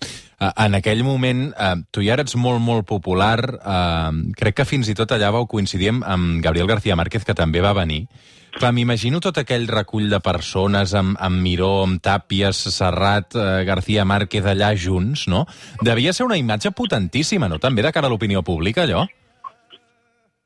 En 0.65 0.75
aquell 0.75 1.03
moment, 1.03 1.53
eh, 1.57 1.75
tu 1.91 2.01
ja 2.01 2.13
eres 2.13 2.35
molt, 2.35 2.59
molt 2.59 2.85
popular. 2.85 3.39
Eh, 3.65 4.11
crec 4.35 4.55
que 4.55 4.65
fins 4.65 4.89
i 4.89 4.93
tot 4.93 5.11
allà 5.11 5.31
vau 5.31 5.47
coincidir 5.47 5.89
amb 5.89 6.43
Gabriel 6.43 6.67
García 6.67 6.95
Márquez, 6.95 7.23
que 7.25 7.33
també 7.33 7.61
va 7.61 7.73
venir. 7.73 8.07
Clar, 8.53 8.69
m'imagino 8.75 9.17
tot 9.23 9.39
aquell 9.41 9.65
recull 9.67 10.11
de 10.11 10.19
persones 10.23 10.93
amb, 10.97 11.17
amb 11.17 11.41
Miró, 11.41 11.71
amb 11.87 12.01
Tàpies, 12.05 12.59
Serrat, 12.75 13.33
eh, 13.33 13.63
García 13.65 14.05
Márquez 14.05 14.45
allà 14.45 14.69
junts, 14.77 15.25
no? 15.27 15.45
Devia 15.81 16.13
ser 16.13 16.27
una 16.27 16.37
imatge 16.37 16.71
potentíssima, 16.71 17.49
no? 17.49 17.57
També 17.59 17.81
de 17.81 17.91
cara 17.91 18.07
a 18.07 18.13
l'opinió 18.13 18.43
pública, 18.45 18.85
allò? 18.85 19.07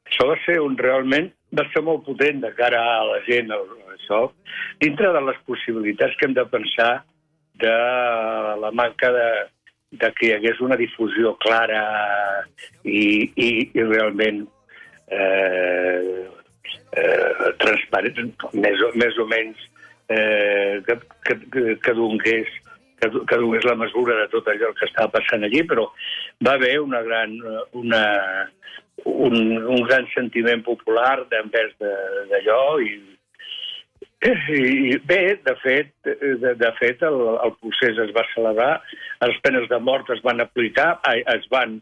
Això 0.07 0.29
va 0.31 0.39
ser 0.45 0.61
un 0.63 0.79
realment... 0.79 1.33
Va 1.55 1.63
ser 1.71 1.79
molt 1.79 2.01
potent 2.03 2.41
de 2.43 2.49
cara 2.57 2.79
a 2.97 3.03
la 3.07 3.21
gent, 3.23 3.53
això, 3.93 4.17
dintre 4.83 5.13
de 5.15 5.21
les 5.29 5.37
possibilitats 5.47 6.17
que 6.19 6.27
hem 6.27 6.33
de 6.35 6.43
pensar 6.51 6.89
de 7.61 7.75
la 8.59 8.71
manca 8.75 9.13
de, 9.15 9.29
de 9.91 10.09
que 10.17 10.27
hi 10.27 10.33
hagués 10.35 10.59
una 10.59 10.75
difusió 10.75 11.37
clara 11.39 11.83
i, 12.83 13.31
i, 13.31 13.47
i 13.71 13.85
realment 13.87 14.43
eh, 15.07 16.27
eh, 16.91 17.51
transparent, 17.63 18.33
més 18.53 18.86
o, 18.86 18.91
més 19.00 19.17
o 19.19 19.27
menys 19.29 19.65
eh, 20.09 20.83
que, 20.88 20.97
que, 21.27 21.75
que 21.83 21.97
donés 21.97 22.51
que, 23.00 23.09
que 23.29 23.38
donés 23.38 23.65
la 23.65 23.75
mesura 23.77 24.15
de 24.21 24.29
tot 24.31 24.47
allò 24.50 24.71
que 24.77 24.88
estava 24.88 25.12
passant 25.19 25.45
allí, 25.45 25.62
però 25.69 25.86
va 26.45 26.55
haver 26.57 26.79
una 26.81 27.03
gran, 27.05 27.36
una, 27.77 28.01
un, 29.05 29.38
un 29.57 29.83
gran 29.86 30.07
sentiment 30.15 30.63
popular 30.65 31.27
envers 31.41 31.75
d'allò 32.31 32.79
i, 32.81 32.95
i 34.57 34.97
bé, 35.05 35.21
de 35.45 35.55
fet, 35.62 35.93
de, 36.07 36.55
de 36.57 36.71
fet 36.79 37.03
el, 37.05 37.19
el 37.45 37.53
procés 37.62 38.01
es 38.07 38.13
va 38.15 38.25
celebrar, 38.33 38.71
les 39.21 39.41
penes 39.45 39.69
de 39.69 39.79
mort 39.79 40.09
es 40.15 40.24
van 40.25 40.41
aplicar, 40.41 40.95
es 41.13 41.45
van, 41.53 41.77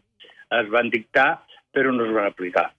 es 0.60 0.68
van 0.72 0.92
dictar, 0.92 1.30
però 1.72 1.92
no 1.92 2.04
es 2.04 2.12
van 2.12 2.28
aplicar. 2.28 2.70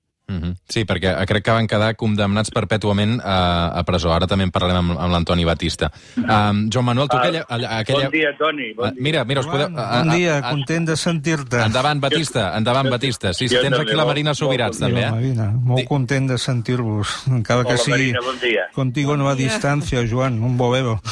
Sí, 0.68 0.84
perquè 0.84 1.14
crec 1.30 1.46
que 1.48 1.54
van 1.56 1.68
quedar 1.70 1.94
condemnats 1.96 2.52
perpètuament 2.52 3.18
a, 3.24 3.38
a 3.80 3.84
presó. 3.88 4.12
Ara 4.12 4.28
també 4.28 4.44
en 4.48 4.52
parlarem 4.52 4.82
amb, 4.82 4.98
amb 5.00 5.14
l'Antoni 5.14 5.46
Batista. 5.48 5.88
Um, 6.18 6.66
Joan 6.74 6.86
Manuel, 6.90 7.08
tu 7.08 7.16
Ah, 7.16 7.22
aquella... 7.24 7.46
aquella... 7.80 8.10
Bon 8.10 8.12
dia, 8.18 8.34
Toni. 8.38 8.74
Bon 8.76 8.86
Ah, 8.88 8.92
dia. 8.92 9.04
Mira, 9.08 9.24
mira, 9.26 9.42
us 9.42 9.48
podeu... 9.48 9.70
Bon 9.72 10.12
dia, 10.12 10.42
content 10.50 10.90
de 10.92 10.98
sentir-te. 11.00 11.62
Endavant, 11.70 12.02
Batista, 12.04 12.50
endavant, 12.58 12.90
Batista. 12.92 13.32
Sí, 13.34 13.48
sí, 13.48 13.56
tens 13.64 13.80
aquí 13.80 13.96
la 13.96 14.06
Marina 14.06 14.34
molt 14.36 14.42
Subirats, 14.42 14.80
bon 14.82 14.90
també, 14.90 15.06
eh? 15.08 15.12
Marina, 15.16 15.48
molt 15.72 15.88
content 15.88 16.28
de 16.34 16.38
sentir-vos, 16.38 17.16
encara 17.32 17.64
que 17.68 17.78
sigui 17.80 18.12
Marina, 18.12 18.26
bon 18.28 18.40
dia. 18.44 18.68
contigo 18.76 19.16
no 19.18 19.30
a 19.32 19.36
distància, 19.40 20.04
Joan, 20.08 20.42
un 20.44 20.58
bolero. 20.60 21.00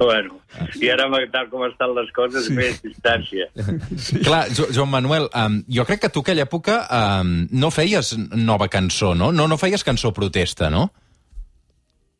Bueno, 0.00 0.38
i 0.80 0.88
ara, 0.90 1.06
tal 1.32 1.48
com 1.50 1.64
estan 1.66 1.92
les 1.96 2.08
coses, 2.16 2.46
sí. 2.46 2.54
més 2.56 2.78
distància. 2.82 3.48
Clar, 4.24 4.46
jo, 4.54 4.66
Joan 4.74 4.90
Manuel, 4.92 5.26
um, 5.36 5.58
jo 5.68 5.84
crec 5.88 6.00
que 6.04 6.10
tu 6.14 6.22
aquella 6.24 6.46
època 6.46 6.78
um, 7.20 7.32
no 7.50 7.70
feies 7.74 8.14
nova 8.36 8.68
cançó, 8.68 9.14
no? 9.14 9.30
No, 9.32 9.46
no 9.48 9.58
feies 9.60 9.84
cançó 9.86 10.12
protesta, 10.16 10.70
no? 10.70 10.88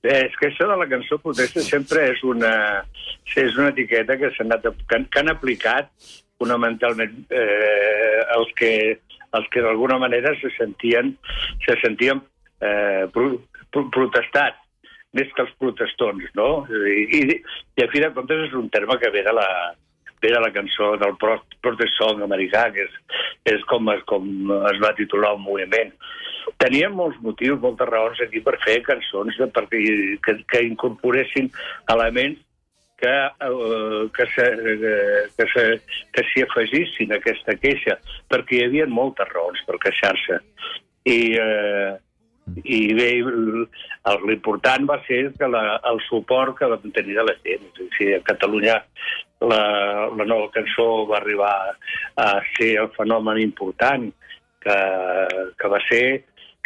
Bé, 0.03 0.15
és 0.31 0.37
que 0.41 0.49
això 0.49 0.67
de 0.69 0.79
la 0.81 0.89
cançó 0.89 1.19
protesta 1.21 1.63
sempre 1.65 2.07
és 2.15 2.23
una, 2.25 2.53
és 3.37 3.57
una 3.59 3.69
etiqueta 3.69 4.17
que, 4.17 4.31
anat, 4.45 4.65
que, 4.89 5.03
que 5.13 5.21
han 5.21 5.33
aplicat 5.33 5.91
fonamentalment 6.41 7.19
eh, 7.29 8.21
els 8.37 8.55
que, 8.57 8.73
els 9.37 9.51
que 9.53 9.65
d'alguna 9.65 9.99
manera 10.01 10.33
se 10.41 10.49
sentien, 10.57 11.13
se 11.67 11.77
sentien 11.83 12.23
eh, 12.65 13.05
pro, 13.13 13.35
pro, 13.69 13.85
protestats 13.93 14.57
més 15.13 15.29
que 15.35 15.45
els 15.45 15.53
protestons, 15.61 16.25
no? 16.39 16.49
I, 16.71 17.05
i, 17.19 17.23
i 17.77 17.85
a 17.85 17.89
fi 17.93 18.01
de 18.01 18.13
comptes 18.15 18.47
és 18.47 18.57
un 18.57 18.71
terme 18.73 18.97
que 19.03 19.11
ve 19.13 19.25
de 19.27 19.35
la, 19.37 19.49
de 20.29 20.41
la 20.41 20.51
cançó 20.53 20.93
del 21.01 21.17
pro- 21.17 21.41
protest 21.65 21.97
song 21.97 22.21
americà, 22.27 22.67
que 22.75 22.85
és, 22.85 22.99
és 23.57 23.65
com, 23.71 23.89
es, 23.95 24.03
com 24.11 24.27
es 24.73 24.79
va 24.83 24.93
titular 24.99 25.33
un 25.39 25.43
moviment. 25.47 25.93
Teníem 26.61 26.93
molts 26.97 27.17
motius, 27.25 27.61
moltes 27.63 27.89
raons 27.89 28.21
aquí 28.21 28.41
per 28.45 28.59
fer 28.65 28.81
cançons 28.85 29.37
de, 29.39 29.47
perquè, 29.55 29.81
que, 30.25 30.37
que 30.51 30.63
incorporessin 30.67 31.49
elements 31.95 32.41
que, 33.01 33.09
eh, 33.09 34.03
que, 34.17 34.27
se, 34.35 34.47
que, 35.39 35.47
se, 35.55 35.65
que 36.13 36.25
s'hi 36.29 36.43
afegissin 36.45 37.13
a 37.15 37.21
aquesta 37.21 37.55
queixa, 37.57 37.97
perquè 38.29 38.59
hi 38.59 38.65
havia 38.69 38.87
moltes 38.91 39.29
raons 39.33 39.63
per 39.69 39.79
queixar-se. 39.81 40.41
I, 41.09 41.21
eh, 41.41 41.95
i 42.65 42.81
bé, 42.99 43.09
el- 43.23 44.25
l'important 44.27 44.85
va 44.91 44.99
ser 45.07 45.31
que 45.39 45.49
la, 45.49 45.79
el 45.93 46.01
suport 46.09 46.59
que 46.59 46.69
vam 46.69 46.93
tenir 46.93 47.17
de 47.17 47.25
la 47.25 47.37
gent. 47.45 47.69
A 47.79 47.89
dir, 47.97 48.15
a 48.19 48.23
Catalunya 48.27 48.77
la, 49.41 49.63
la 50.17 50.25
nova 50.25 50.51
cançó 50.55 51.07
va 51.09 51.19
arribar 51.19 51.55
a 52.17 52.27
ser 52.57 52.75
el 52.83 52.91
fenomen 52.97 53.41
important 53.41 54.11
que, 54.61 54.79
que 55.57 55.71
va 55.73 55.81
ser, 55.89 56.05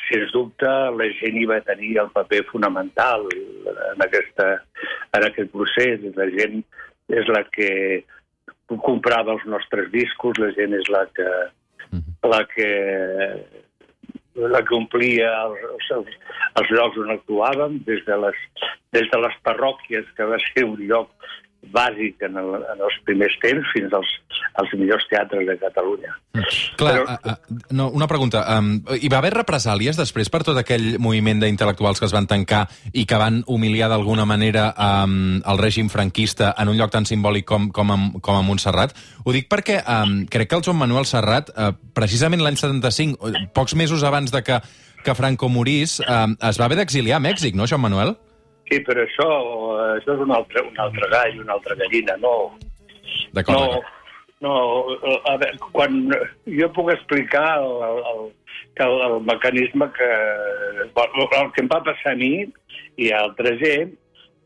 sens 0.08 0.32
dubte, 0.34 0.70
la 0.98 1.08
gent 1.20 1.38
hi 1.38 1.46
va 1.48 1.60
tenir 1.64 1.94
el 2.02 2.10
paper 2.14 2.42
fonamental 2.50 3.26
en, 3.32 4.04
aquesta, 4.04 4.48
en 5.16 5.26
aquest 5.28 5.52
procés. 5.54 6.02
La 6.18 6.28
gent 6.34 6.60
és 7.14 7.30
la 7.32 7.44
que 7.54 7.70
comprava 8.68 9.34
els 9.36 9.44
nostres 9.48 9.90
discos, 9.92 10.40
la 10.40 10.50
gent 10.56 10.74
és 10.76 10.90
la 10.92 11.04
que, 11.16 11.30
la 12.26 12.42
que 12.50 12.70
la 14.34 14.64
que 14.66 14.74
omplia 14.74 15.28
els, 15.44 15.90
els, 15.94 16.14
els 16.58 16.70
llocs 16.74 16.98
on 16.98 17.12
actuàvem, 17.14 17.76
des 17.86 18.00
de, 18.08 18.16
les, 18.18 18.40
des 18.96 19.06
de 19.12 19.20
les 19.22 19.36
parròquies, 19.46 20.08
que 20.16 20.26
va 20.26 20.40
ser 20.48 20.64
un 20.66 20.80
lloc 20.88 21.12
bàsic 21.72 22.22
en, 22.26 22.36
el, 22.40 22.50
en 22.74 22.82
els 22.86 22.96
primers 23.06 23.34
temps, 23.42 23.66
fins 23.72 23.92
als, 23.96 24.10
als 24.60 24.72
millors 24.78 25.06
teatres 25.10 25.46
de 25.48 25.56
Catalunya. 25.60 26.12
Clar, 26.80 26.94
Però- 26.98 27.04
uh, 27.04 27.32
uh, 27.32 27.58
no, 27.70 27.88
una 27.94 28.08
pregunta. 28.10 28.44
Um, 28.56 28.76
hi 28.98 29.10
va 29.12 29.20
haver 29.22 29.32
represàlies 29.36 29.98
després 30.00 30.30
per 30.32 30.42
tot 30.46 30.58
aquell 30.60 30.98
moviment 31.02 31.42
d'intel·lectuals 31.42 32.02
que 32.02 32.08
es 32.08 32.14
van 32.14 32.28
tancar 32.30 32.64
i 32.92 33.06
que 33.08 33.20
van 33.20 33.42
humiliar 33.46 33.88
d'alguna 33.92 34.26
manera 34.28 34.70
um, 34.74 35.38
el 35.40 35.60
règim 35.62 35.90
franquista 35.92 36.54
en 36.58 36.72
un 36.72 36.78
lloc 36.80 36.92
tan 36.94 37.06
simbòlic 37.08 37.46
com, 37.48 37.70
com, 37.74 37.92
a, 37.94 37.98
com 38.20 38.38
a 38.38 38.44
Montserrat? 38.46 38.96
Ho 39.24 39.32
dic 39.34 39.48
perquè 39.52 39.80
um, 39.82 40.24
crec 40.30 40.50
que 40.50 40.58
el 40.58 40.66
Joan 40.66 40.80
Manuel 40.82 41.06
Serrat, 41.08 41.52
uh, 41.54 41.72
precisament 41.94 42.42
l'any 42.44 42.58
75, 42.60 43.30
eh, 43.30 43.46
pocs 43.54 43.76
mesos 43.78 44.04
abans 44.04 44.32
de 44.34 44.42
que, 44.44 44.60
que 45.04 45.14
Franco 45.14 45.48
morís, 45.48 46.00
um, 46.04 46.36
es 46.40 46.60
va 46.60 46.68
haver 46.68 46.80
d'exiliar 46.82 47.20
a 47.20 47.24
Mèxic, 47.24 47.56
no, 47.56 47.68
Joan 47.70 47.84
Manuel? 47.86 48.16
Sí, 48.68 48.80
però 48.86 49.04
això, 49.04 49.26
això 49.96 50.14
és 50.14 50.22
un 50.24 50.32
altre, 50.34 50.62
un 50.64 50.78
altre 50.80 51.10
gall, 51.12 51.42
una 51.42 51.58
altra 51.58 51.76
gallina, 51.82 52.16
no... 52.22 52.34
D'acord, 53.34 53.84
No, 54.44 54.54
no, 55.00 55.18
a 55.24 55.36
veure, 55.40 55.56
quan 55.72 55.94
jo 56.58 56.66
puc 56.76 56.90
explicar 56.92 57.44
el, 57.62 57.70
el, 57.88 58.24
el, 58.84 58.96
el, 59.06 59.14
mecanisme 59.24 59.88
que... 59.96 60.10
El 60.84 61.52
que 61.54 61.62
em 61.62 61.70
va 61.70 61.80
passar 61.86 62.12
a 62.12 62.18
mi 62.18 62.32
i 63.00 63.10
a 63.10 63.22
altra 63.24 63.54
gent 63.62 63.94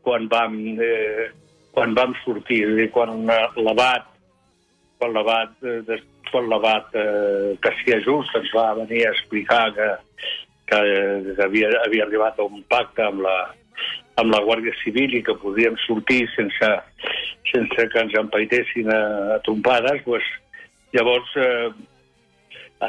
quan 0.05 0.29
vam, 0.31 0.55
eh, 0.79 1.27
quan 1.75 1.97
vam 1.97 2.15
sortir, 2.23 2.61
és 2.63 2.71
a 2.71 2.77
dir, 2.79 2.87
quan 2.95 3.27
eh, 3.27 3.41
l'abat 3.59 4.07
quan 4.99 5.13
l'abat 5.15 5.67
eh, 5.67 5.99
quan 6.29 6.47
l'abat 6.51 6.95
eh, 6.99 7.55
Cassià 7.63 7.99
Just 8.05 8.35
ens 8.39 8.51
va 8.55 8.71
venir 8.79 9.05
a 9.05 9.13
explicar 9.15 9.63
que, 9.75 9.89
que, 10.69 10.79
que 11.35 11.43
havia, 11.45 11.71
havia 11.85 12.05
arribat 12.05 12.39
a 12.39 12.47
un 12.47 12.63
pacte 12.71 13.03
amb 13.05 13.23
la, 13.25 13.37
amb 14.19 14.33
la 14.33 14.41
Guàrdia 14.45 14.73
Civil 14.83 15.15
i 15.17 15.23
que 15.25 15.35
podíem 15.41 15.77
sortir 15.85 16.23
sense, 16.35 16.71
sense 17.51 17.87
que 17.91 18.03
ens 18.03 18.17
empaitessin 18.21 18.91
a, 18.93 19.01
a 19.35 19.39
trompades, 19.45 20.01
doncs, 20.05 20.27
llavors 20.95 21.35
eh, 21.39 21.69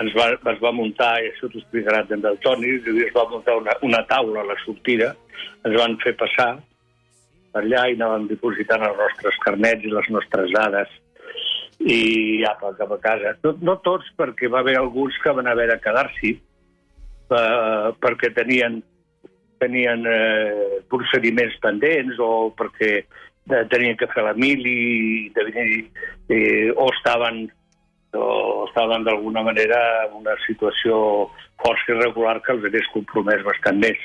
ens 0.00 0.16
va, 0.16 0.30
es 0.52 0.62
va 0.62 0.72
muntar, 0.75 1.12
i 1.22 1.30
això 1.30 1.50
t'ho 1.50 1.60
explicarà 1.60 2.02
també 2.08 2.30
el 2.30 2.40
Toni, 2.44 2.76
es 3.06 3.14
va 3.16 3.28
muntar 3.30 3.58
una, 3.60 3.76
una 3.87 4.02
taula 4.10 4.42
a 4.42 4.50
la 4.52 4.58
sortida, 4.64 5.12
ens 5.66 5.76
van 5.76 5.96
fer 6.04 6.14
passar 6.18 6.52
per 7.50 7.64
allà 7.64 7.87
i 7.90 7.96
anàvem 7.99 8.28
dipositant 8.30 8.84
els 8.87 8.99
nostres 9.00 9.38
carnets 9.44 9.87
i 9.87 9.90
les 9.90 10.10
nostres 10.14 10.52
dades 10.54 10.92
i 11.80 12.44
apa, 12.44 12.75
cap 12.78 12.92
a 12.92 13.00
casa. 13.02 13.32
No, 13.42 13.54
no 13.64 13.75
tots, 13.82 14.06
perquè 14.18 14.50
va 14.52 14.60
haver 14.60 14.76
alguns 14.78 15.16
que 15.22 15.32
van 15.34 15.49
haver 15.50 15.66
de 15.72 15.78
quedar-s'hi 15.82 16.32
eh, 17.34 17.90
perquè 18.02 18.32
tenien 18.37 18.80
tenien 19.60 20.06
eh, 20.08 20.79
procediments 20.90 21.56
pendents 21.62 22.18
o 22.18 22.50
perquè 22.59 22.90
eh, 23.00 23.64
tenien 23.73 23.97
que 23.97 24.09
fer 24.12 24.25
la 24.26 24.35
mili 24.35 25.30
eh, 25.30 26.70
o 26.76 26.90
estaven 26.92 27.47
o 28.12 28.64
estaven 28.66 29.04
d'alguna 29.06 29.42
manera 29.47 29.78
en 30.09 30.16
una 30.18 30.35
situació 30.47 31.28
força 31.62 31.92
irregular 31.94 32.40
que 32.42 32.52
els 32.56 32.64
hagués 32.66 32.88
compromès 32.94 33.44
bastant 33.47 33.78
més. 33.78 33.99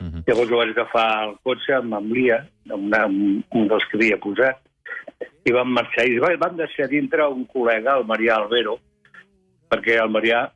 Uh 0.00 0.06
-huh. 0.06 0.22
Llavors 0.26 0.48
jo 0.48 0.56
vaig 0.56 0.70
agafar 0.70 1.28
el 1.28 1.34
cotxe 1.44 1.74
amb 1.74 1.92
en 1.94 2.08
Lia, 2.12 2.38
amb 2.70 2.84
una, 2.86 3.02
amb 3.04 3.44
un 3.52 3.68
dels 3.68 3.84
que 3.90 3.96
havia 3.98 4.16
posat, 4.16 4.56
i 5.44 5.52
vam 5.52 5.68
marxar. 5.68 6.06
I 6.08 6.18
va- 6.18 6.36
vam 6.36 6.56
deixar 6.56 6.88
dintre 6.88 7.26
un 7.28 7.46
col·lega, 7.46 7.98
el 7.98 8.06
Marià 8.06 8.36
Albero, 8.36 8.78
perquè 9.68 10.00
el 10.02 10.08
Marià 10.10 10.50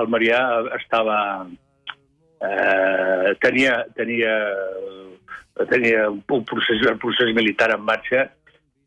el 0.00 0.08
Marià 0.08 0.40
estava... 0.76 1.46
Eh, 2.40 3.34
tenia, 3.40 3.86
tenia, 3.96 4.32
tenia 5.70 6.08
un 6.10 6.44
procés, 6.44 6.82
un 6.84 6.98
procés 7.02 7.32
militar 7.34 7.70
en 7.74 7.84
marxa 7.86 8.26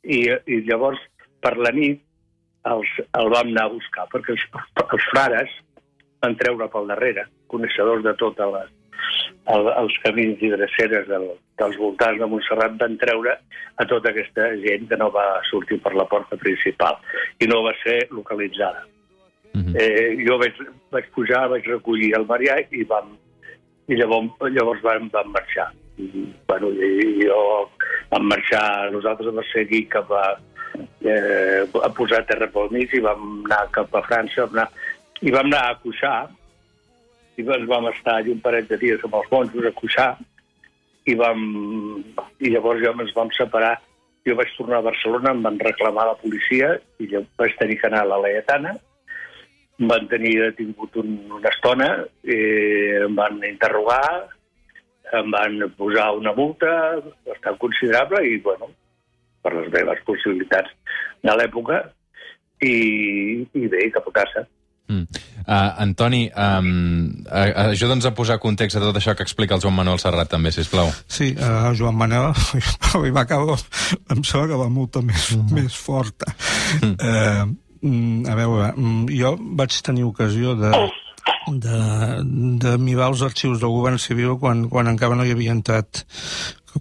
i, 0.03 0.21
i 0.45 0.61
llavors 0.67 1.01
per 1.41 1.55
la 1.57 1.71
nit 1.75 2.03
els, 2.69 2.89
el 3.17 3.31
vam 3.33 3.53
anar 3.53 3.65
a 3.67 3.73
buscar 3.73 4.05
perquè 4.13 4.35
els, 4.35 4.45
els 4.85 5.07
frares 5.11 5.55
van 6.21 6.35
treure 6.35 6.67
pel 6.69 6.89
darrere, 6.91 7.25
coneixedors 7.47 8.03
de 8.03 8.13
totes 8.19 8.53
les, 8.53 8.71
el, 9.55 9.69
els 9.81 9.97
camins 10.03 10.41
i 10.43 10.51
dreceres 10.51 11.07
del, 11.07 11.29
dels 11.59 11.77
voltants 11.79 12.19
de 12.21 12.27
Montserrat 12.29 12.77
van 12.81 12.97
treure 13.01 13.35
a 13.79 13.87
tota 13.89 14.11
aquesta 14.11 14.49
gent 14.63 14.87
que 14.89 14.99
no 14.99 15.09
va 15.15 15.27
sortir 15.49 15.79
per 15.83 15.95
la 15.95 16.07
porta 16.11 16.37
principal 16.37 16.99
i 17.39 17.47
no 17.47 17.63
va 17.65 17.73
ser 17.83 17.99
localitzada. 18.11 18.85
Mm 19.53 19.61
-hmm. 19.61 19.75
eh, 19.81 20.25
jo 20.27 20.37
vaig, 20.37 20.55
vaig 20.91 21.05
pujar, 21.15 21.49
vaig 21.49 21.65
recollir 21.65 22.13
el 22.15 22.25
Marià 22.25 22.59
i 22.71 22.83
vam 22.83 23.17
i 23.87 23.95
llavors, 23.95 24.29
llavors 24.53 24.81
vam, 24.81 25.09
vam 25.09 25.31
marxar. 25.33 25.71
Bueno, 26.47 26.71
i 26.71 27.25
jo 27.25 27.39
vam 28.09 28.29
marxar, 28.31 28.91
nosaltres 28.93 29.33
vam 29.35 29.45
seguir 29.51 29.83
cap 29.91 30.11
a, 30.15 30.25
eh, 31.03 31.65
a 31.67 31.89
posar 31.95 32.23
terra 32.29 32.47
pel 32.53 32.71
mig 32.71 32.93
i 32.95 33.03
vam 33.03 33.43
anar 33.43 33.65
cap 33.75 33.95
a 33.95 34.03
França, 34.07 34.45
vam 34.45 34.55
anar, 34.55 34.69
i 35.19 35.33
vam 35.35 35.49
anar 35.51 35.63
a 35.67 35.77
Cuixà, 35.83 36.13
i 37.35 37.43
ens 37.43 37.67
vam 37.67 37.89
estar 37.91 38.15
allà 38.19 38.31
un 38.31 38.41
parell 38.43 38.67
de 38.67 38.79
dies 38.79 39.03
amb 39.03 39.19
els 39.19 39.29
monjos 39.31 39.67
a 39.67 39.75
Cuixà, 39.75 40.07
i, 41.09 41.15
vam, 41.19 41.43
i 42.39 42.51
llavors 42.53 42.81
ja 42.83 42.95
ens 42.95 43.15
vam 43.15 43.31
separar. 43.35 43.75
Jo 44.27 44.35
vaig 44.35 44.49
tornar 44.57 44.81
a 44.81 44.87
Barcelona, 44.89 45.31
em 45.31 45.43
van 45.43 45.59
reclamar 45.63 46.09
la 46.09 46.17
policia, 46.19 46.73
i 46.99 47.07
jo 47.11 47.23
vaig 47.39 47.55
tenir 47.59 47.79
que 47.79 47.87
anar 47.87 48.03
a 48.05 48.09
la 48.13 48.23
Laietana, 48.23 48.75
em 49.79 49.87
van 49.87 50.09
tenir 50.11 50.35
detingut 50.41 50.97
un, 50.99 51.15
una 51.39 51.51
estona, 51.51 51.87
eh, 52.23 52.99
em 53.05 53.15
van 53.15 53.39
interrogar, 53.47 54.27
em 55.17 55.31
van 55.33 55.57
posar 55.77 56.11
una 56.17 56.33
multa 56.37 56.69
bastant 57.27 57.57
considerable 57.61 58.21
i, 58.27 58.37
bueno, 58.45 58.69
per 59.43 59.55
les 59.55 59.71
meves 59.73 60.03
possibilitats 60.07 60.71
de 61.25 61.35
l'època, 61.35 61.81
i, 62.61 62.73
i 63.55 63.67
bé, 63.71 63.87
cap 63.95 64.07
a 64.09 64.15
casa. 64.19 64.45
Mm. 64.89 65.05
Uh, 65.45 65.81
Antoni, 65.83 66.23
um, 66.33 67.23
uh, 67.29 67.69
ajuda'ns 67.69 68.07
a 68.09 68.13
posar 68.17 68.39
context 68.41 68.77
a 68.77 68.81
tot 68.83 68.97
això 68.97 69.13
que 69.17 69.25
explica 69.25 69.55
el 69.55 69.63
Joan 69.63 69.77
Manuel 69.77 70.01
Serrat, 70.01 70.29
també, 70.31 70.51
si 70.53 70.65
plau. 70.69 70.89
Sí, 71.07 71.31
uh, 71.37 71.71
Joan 71.77 71.97
Manuel, 71.97 72.33
però 72.83 73.03
i 73.07 73.13
m'acabo, 73.15 73.57
em 74.09 74.23
sembla 74.23 74.49
que 74.51 74.61
va 74.61 74.69
molta 74.73 75.03
més, 75.05 75.31
mm. 75.37 75.57
més 75.57 75.77
forta. 75.77 76.33
Mm. 76.81 76.95
Uh, 76.99 77.67
a 78.27 78.35
veure, 78.35 78.71
mm, 78.75 79.05
jo 79.15 79.35
vaig 79.61 79.77
tenir 79.85 80.03
ocasió 80.03 80.57
de, 80.59 80.73
de, 81.57 81.79
de 82.63 82.75
mirar 82.81 83.09
els 83.13 83.23
arxius 83.25 83.59
del 83.61 83.73
govern 83.73 83.99
civil 84.01 84.37
quan, 84.41 84.67
quan 84.69 84.91
encara 84.91 85.17
no 85.17 85.25
hi 85.25 85.33
havia 85.33 85.55
entrat 85.55 86.03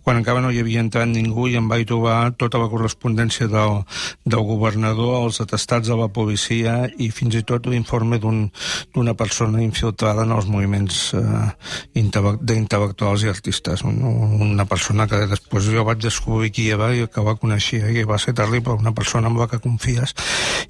quan 0.02 0.20
encara 0.20 0.42
no 0.44 0.50
hi 0.52 0.60
havia 0.62 0.82
entrat 0.84 1.08
ningú 1.08 1.48
i 1.48 1.56
em 1.58 1.68
vaig 1.70 1.86
trobar 1.88 2.32
tota 2.40 2.60
la 2.60 2.68
correspondència 2.72 3.48
del, 3.50 3.82
del 4.24 4.44
governador, 4.46 5.24
els 5.24 5.40
atestats 5.44 5.88
de 5.88 5.96
la 5.98 6.08
policia 6.12 6.80
i 6.98 7.10
fins 7.14 7.38
i 7.38 7.44
tot 7.46 7.66
l'informe 7.66 8.18
d'una 8.22 8.48
un, 8.94 9.14
persona 9.16 9.62
infiltrada 9.64 10.24
en 10.26 10.34
els 10.36 10.48
moviments 10.50 11.00
eh, 11.18 11.48
d'intel·lectuals 11.94 13.24
i 13.24 13.32
artistes. 13.32 13.84
Una 13.84 14.66
persona 14.68 15.08
que 15.10 15.24
després 15.30 15.70
jo 15.72 15.84
vaig 15.88 16.02
descobrir 16.02 16.52
qui 16.54 16.68
era 16.74 16.90
i 16.94 17.06
que 17.08 17.24
va 17.24 17.38
conèixer 17.40 17.92
i 17.92 18.04
va 18.08 18.18
ser 18.20 18.34
terrible, 18.36 18.78
una 18.78 18.94
persona 18.96 19.30
amb 19.30 19.40
la 19.40 19.48
que 19.50 19.62
confies 19.62 20.14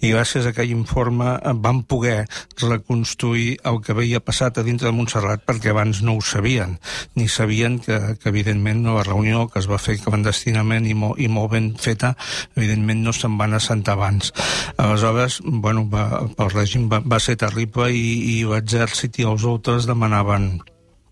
i 0.00 0.12
gràcies 0.12 0.46
a 0.46 0.52
aquell 0.52 0.72
informe 0.74 1.34
van 1.62 1.82
poder 1.88 2.26
reconstruir 2.62 3.58
el 3.68 3.80
que 3.82 3.94
havia 3.94 4.20
passat 4.24 4.58
a 4.58 4.66
dintre 4.66 4.88
de 4.88 4.94
Montserrat 4.96 5.44
perquè 5.46 5.72
abans 5.72 6.02
no 6.06 6.18
ho 6.18 6.22
sabien, 6.24 6.78
ni 7.18 7.28
sabien 7.28 7.78
que, 7.82 7.98
que 8.20 8.30
evidentment 8.30 8.82
no 8.84 8.98
reunió 9.08 9.46
que 9.48 9.62
es 9.62 9.68
va 9.70 9.80
fer 9.82 9.98
clandestinament 10.04 10.86
i 10.88 10.94
molt, 10.94 11.18
i 11.18 11.28
molt 11.32 11.52
ben 11.56 11.72
feta, 11.80 12.14
evidentment 12.56 13.04
no 13.04 13.14
se'n 13.16 13.38
van 13.40 13.56
assentar 13.58 13.96
abans. 13.98 14.32
Aleshores, 14.76 15.40
bueno, 15.44 15.86
va, 15.90 16.24
el 16.28 16.54
règim 16.54 16.88
va, 16.92 17.02
va 17.04 17.20
ser 17.22 17.38
terrible 17.40 17.90
i, 17.92 18.08
i 18.38 18.40
l'exèrcit 18.48 19.18
i 19.22 19.28
els 19.28 19.46
altres 19.48 19.88
demanaven 19.88 20.52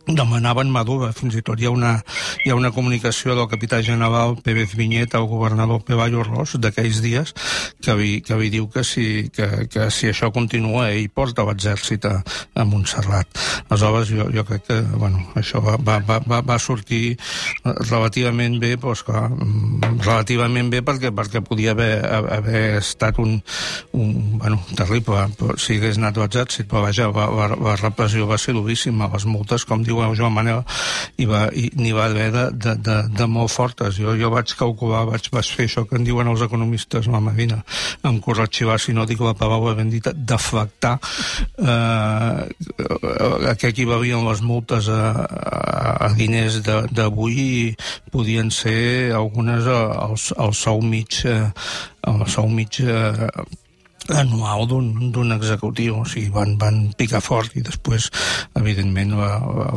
demanaven 0.06 0.70
Madura, 0.70 1.10
fins 1.16 1.34
i 1.34 1.42
tot 1.42 1.60
hi 1.60 1.66
ha 1.66 1.72
una, 1.74 1.96
hi 2.44 2.52
ha 2.52 2.56
una 2.58 2.70
comunicació 2.74 3.34
del 3.34 3.48
capità 3.50 3.80
general 3.82 4.36
Pérez 4.44 4.76
Vinyet 4.78 5.16
al 5.18 5.26
governador 5.26 5.82
Pevallo 5.86 6.22
Ros 6.22 6.54
d'aquells 6.62 7.00
dies 7.02 7.34
que 7.82 7.94
vi, 7.98 8.10
que 8.22 8.38
vi 8.38 8.50
diu 8.54 8.68
que 8.70 8.84
si, 8.86 9.28
que, 9.34 9.66
que 9.72 9.88
si 9.90 10.10
això 10.12 10.30
continua 10.34 10.88
ell 10.92 11.10
porta 11.10 11.44
l'exèrcit 11.46 12.06
a, 12.06 12.20
a 12.54 12.64
Montserrat. 12.68 13.26
Aleshores 13.66 14.12
jo, 14.14 14.28
jo 14.34 14.46
crec 14.46 14.66
que 14.68 14.78
bueno, 14.94 15.24
això 15.38 15.62
va, 15.64 15.76
va, 15.82 15.98
va, 16.06 16.40
va 16.40 16.58
sortir 16.62 17.16
relativament 17.64 18.60
bé, 18.62 18.76
doncs 18.78 19.02
clar, 19.06 19.26
mm, 19.32 19.98
relativament 20.06 20.70
bé 20.70 20.84
perquè, 20.86 21.10
perquè 21.14 21.42
podia 21.42 21.74
haver, 21.74 21.92
haver 22.06 22.64
estat 22.78 23.18
un, 23.22 23.40
un 23.96 24.38
bueno, 24.38 24.62
terrible 24.78 25.26
si 25.58 25.80
hagués 25.80 25.98
anat 25.98 26.18
l'exèrcit, 26.20 26.68
però 26.70 26.84
vaja, 26.86 27.10
la, 27.10 27.26
la, 27.32 27.50
la 27.58 27.76
repressió 27.80 28.26
va 28.28 28.38
ser 28.38 28.54
duríssima, 28.56 29.10
les 29.12 29.26
multes, 29.28 29.66
com 29.66 29.82
diu 29.82 29.95
el 30.04 30.16
Joan 30.18 30.34
Manel, 30.36 30.62
i 31.16 31.26
va, 31.28 31.46
i 31.54 31.70
n'hi 31.78 31.92
va 31.96 32.06
haver 32.10 32.28
de, 32.34 32.44
de, 32.52 32.74
de, 32.88 32.96
de 33.16 33.28
molt 33.30 33.52
fortes. 33.52 33.96
Jo, 34.00 34.16
jo 34.18 34.30
vaig 34.34 34.52
calcular, 34.58 35.04
vaig, 35.08 35.30
vaig 35.32 35.52
fer 35.56 35.68
això 35.68 35.86
que 35.88 35.96
en 35.98 36.06
diuen 36.06 36.28
els 36.28 36.44
economistes, 36.44 37.08
la 37.12 37.22
Medina, 37.24 37.62
em 38.06 38.20
corregirà 38.24 38.78
si 38.80 38.94
no 38.96 39.06
dic 39.08 39.22
la 39.24 39.34
paraula 39.38 39.74
ben 39.78 39.90
dita, 39.92 40.12
deflactar 40.12 40.96
eh, 41.58 42.46
a 43.50 43.54
què 43.56 43.72
equivalien 43.72 44.24
les 44.26 44.42
multes 44.44 44.90
a, 44.92 45.02
a, 45.26 45.92
a 46.06 46.12
diners 46.18 46.60
d'avui 46.66 47.74
podien 48.12 48.50
ser 48.54 49.12
algunes 49.16 49.66
al, 49.68 50.16
sou 50.56 50.82
mig 50.82 51.22
eh, 51.26 51.46
al 52.06 52.26
sou 52.30 52.48
mig 52.52 52.80
eh, 52.80 53.30
anual 54.14 54.66
d'un 54.68 55.34
executiu, 55.34 56.00
o 56.02 56.06
sigui, 56.08 56.30
van, 56.34 56.56
van 56.60 56.80
picar 56.98 57.22
fort 57.24 57.56
i 57.58 57.64
després, 57.66 58.08
evidentment, 58.58 59.16
la, 59.18 59.32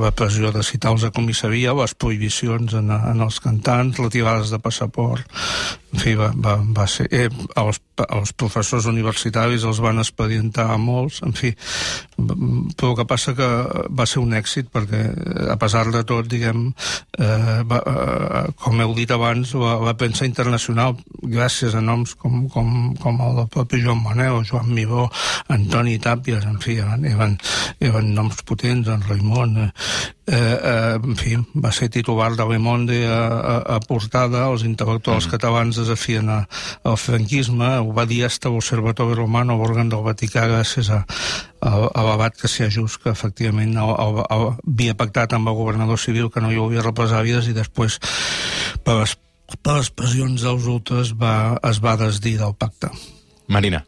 la 0.05 0.11
pressió 0.15 0.53
de 0.55 0.63
citar 0.65 0.93
els 0.95 1.05
a 1.07 1.13
comissaria, 1.15 1.75
les 1.77 1.95
prohibicions 1.95 2.75
en, 2.77 2.91
en 2.93 3.25
els 3.25 3.39
cantants, 3.43 3.99
retirades 4.01 4.53
de 4.53 4.61
passaport, 4.61 5.25
en 5.93 6.01
fi, 6.03 6.15
va, 6.17 6.31
va, 6.35 6.59
va 6.75 6.85
ser... 6.89 7.07
Eh, 7.11 7.29
els, 7.57 7.79
els 8.05 8.31
professors 8.37 8.85
universitaris 8.87 9.65
els 9.67 9.81
van 9.83 9.99
expedientar 9.99 10.69
a 10.71 10.77
molts, 10.79 11.19
en 11.25 11.33
fi, 11.35 11.49
però 12.15 12.93
que 12.95 13.05
passa 13.09 13.33
que 13.35 13.47
va 13.89 14.05
ser 14.07 14.21
un 14.21 14.35
èxit 14.37 14.69
perquè, 14.71 15.01
a 15.51 15.57
pesar 15.59 15.89
de 15.91 16.03
tot, 16.07 16.29
diguem, 16.29 16.69
eh, 17.17 17.57
va, 17.67 17.81
eh, 17.81 18.43
com 18.61 18.79
heu 18.79 18.93
dit 18.95 19.11
abans, 19.11 19.51
la, 19.59 19.75
la 19.83 19.95
premsa 19.99 20.27
internacional, 20.29 20.95
gràcies 21.23 21.75
a 21.75 21.83
noms 21.83 22.15
com, 22.19 22.45
com, 22.53 22.93
com 23.01 23.19
el 23.25 23.43
propi 23.51 23.81
Joan 23.83 24.03
Manel, 24.19 24.43
Joan 24.43 24.73
Mibó, 24.73 25.07
Antoni 25.47 25.97
Tàpies, 25.99 26.43
en 26.45 26.59
fi, 26.59 26.75
eren, 26.83 27.05
eren, 27.07 27.37
eren 27.79 28.11
noms 28.15 28.41
potents, 28.43 28.89
en 28.91 29.03
Raimon, 29.07 29.55
eh, 29.63 29.69
eh, 30.27 30.97
en 30.97 31.15
fi, 31.15 31.37
va 31.55 31.71
ser 31.71 31.89
titular 31.89 32.33
de 32.35 32.45
Le 32.49 32.59
Monde 32.59 32.97
a, 33.07 33.19
a, 33.37 33.55
a 33.75 33.79
portada, 33.79 34.43
els 34.51 34.65
intel·lectuals 34.67 35.27
mm. 35.27 35.31
catalans 35.31 35.79
desafien 35.79 36.29
a, 36.29 36.39
al 36.83 36.97
franquisme, 36.99 37.71
ho 37.79 37.93
va 37.95 38.05
dir 38.09 38.25
hasta 38.27 38.51
l'Observatori 38.51 39.15
Romano, 39.15 39.55
òrgan 39.63 39.89
del 39.89 40.03
Vaticà, 40.03 40.47
gràcies 40.51 40.91
a, 40.91 41.05
a, 41.61 41.71
a 41.87 42.07
l'abat 42.09 42.35
que 42.35 42.51
s'hi 42.51 42.67
just 42.73 42.99
que 43.03 43.13
efectivament 43.15 43.77
el, 43.77 43.93
el, 43.95 44.23
el, 44.27 44.47
havia 44.59 44.97
pactat 44.99 45.37
amb 45.37 45.47
el 45.47 45.57
governador 45.57 45.99
civil 45.99 46.27
que 46.33 46.43
no 46.43 46.51
hi 46.51 46.59
hauria 46.59 46.83
represàlies 46.85 47.47
i 47.47 47.55
després 47.55 47.99
per 48.83 48.99
les, 48.99 49.15
per 49.63 49.79
les 49.79 49.93
pressions 49.95 50.43
dels 50.43 50.67
ultres 50.67 51.15
va, 51.15 51.55
es 51.71 51.79
va 51.83 51.95
desdir 51.99 52.37
del 52.43 52.57
pacte. 52.59 52.91
Marina. 53.47 53.81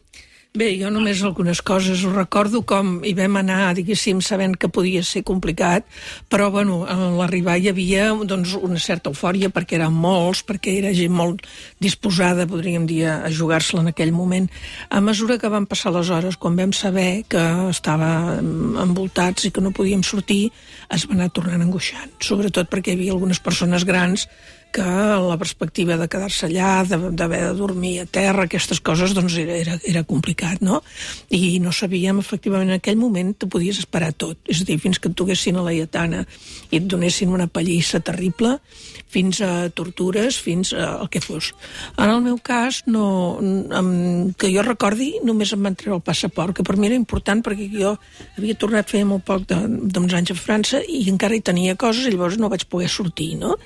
Bé, 0.52 0.66
jo 0.76 0.90
només 0.92 1.22
algunes 1.24 1.62
coses. 1.64 2.02
Ho 2.04 2.10
recordo 2.12 2.60
com 2.68 2.98
hi 3.08 3.14
vam 3.16 3.38
anar, 3.40 3.70
diguéssim, 3.78 4.18
sabent 4.20 4.52
que 4.60 4.68
podia 4.68 5.00
ser 5.00 5.22
complicat, 5.24 5.86
però, 6.28 6.50
bueno, 6.52 6.82
a 6.84 6.96
l'arribar 7.16 7.54
hi 7.56 7.70
havia 7.70 8.10
doncs, 8.28 8.52
una 8.60 8.76
certa 8.76 9.08
eufòria 9.08 9.48
perquè 9.48 9.78
eren 9.78 9.96
molts, 9.96 10.44
perquè 10.44 10.76
era 10.82 10.92
gent 10.92 11.16
molt 11.16 11.40
disposada, 11.80 12.44
podríem 12.44 12.84
dir, 12.84 13.06
a 13.08 13.32
jugar-se 13.32 13.80
en 13.80 13.88
aquell 13.94 14.12
moment. 14.12 14.50
A 14.92 15.00
mesura 15.00 15.40
que 15.40 15.48
van 15.48 15.64
passar 15.64 15.96
les 15.96 16.12
hores, 16.12 16.36
quan 16.36 16.60
vam 16.60 16.76
saber 16.76 17.24
que 17.32 17.48
estava 17.72 18.12
envoltats 18.36 19.48
i 19.48 19.56
que 19.56 19.64
no 19.64 19.72
podíem 19.72 20.04
sortir, 20.04 20.50
es 20.92 21.08
va 21.08 21.16
anar 21.16 21.32
tornant 21.32 21.64
angoixant, 21.64 22.12
sobretot 22.20 22.68
perquè 22.68 22.92
hi 22.92 23.00
havia 23.00 23.16
algunes 23.16 23.40
persones 23.40 23.88
grans 23.88 24.28
que 24.72 24.82
la 24.82 25.36
perspectiva 25.36 25.98
de 26.00 26.08
quedar-se 26.08 26.48
allà, 26.48 26.80
d'haver 26.88 27.12
de, 27.12 27.26
de 27.28 27.56
dormir 27.58 27.98
a 28.00 28.06
terra, 28.08 28.46
aquestes 28.48 28.80
coses, 28.80 29.12
doncs 29.12 29.36
era, 29.36 29.58
era, 29.60 29.76
era 29.84 30.04
complicat 30.08 30.41
complicat, 30.42 30.60
no? 30.60 30.82
I 31.30 31.60
no 31.60 31.72
sabíem, 31.72 32.18
efectivament, 32.18 32.70
en 32.70 32.80
aquell 32.80 32.96
moment 32.96 33.34
te 33.34 33.46
podies 33.46 33.78
esperar 33.78 34.12
tot. 34.12 34.38
És 34.48 34.62
a 34.62 34.64
dir, 34.64 34.78
fins 34.78 34.98
que 34.98 35.08
et 35.08 35.16
duguessin 35.16 35.56
a 35.56 35.62
la 35.62 35.72
lletana 35.72 36.24
i 36.70 36.78
et 36.78 36.86
donessin 36.86 37.32
una 37.32 37.46
pallissa 37.46 38.00
terrible, 38.00 38.58
fins 39.08 39.40
a 39.40 39.70
tortures, 39.70 40.38
fins 40.40 40.72
a 40.72 40.98
el 41.02 41.08
que 41.08 41.20
fos. 41.20 41.52
En 41.96 42.10
el 42.10 42.22
meu 42.22 42.38
cas, 42.38 42.82
no, 42.86 43.38
que 44.38 44.52
jo 44.52 44.62
recordi, 44.62 45.18
només 45.24 45.52
em 45.52 45.62
van 45.62 45.76
treure 45.76 45.98
el 46.00 46.04
passaport, 46.04 46.56
que 46.56 46.64
per 46.64 46.76
mi 46.76 46.88
era 46.88 46.98
important 46.98 47.42
perquè 47.42 47.68
jo 47.72 47.96
havia 48.36 48.56
tornat 48.56 48.90
feia 48.90 49.06
molt 49.06 49.24
poc 49.24 49.46
d'uns 49.46 50.14
anys 50.14 50.32
a 50.32 50.38
França 50.38 50.82
i 50.82 51.04
encara 51.10 51.36
hi 51.36 51.44
tenia 51.44 51.76
coses 51.76 52.06
i 52.06 52.14
llavors 52.14 52.38
no 52.40 52.50
vaig 52.52 52.66
poder 52.68 52.88
sortir, 52.88 53.34
no? 53.40 53.56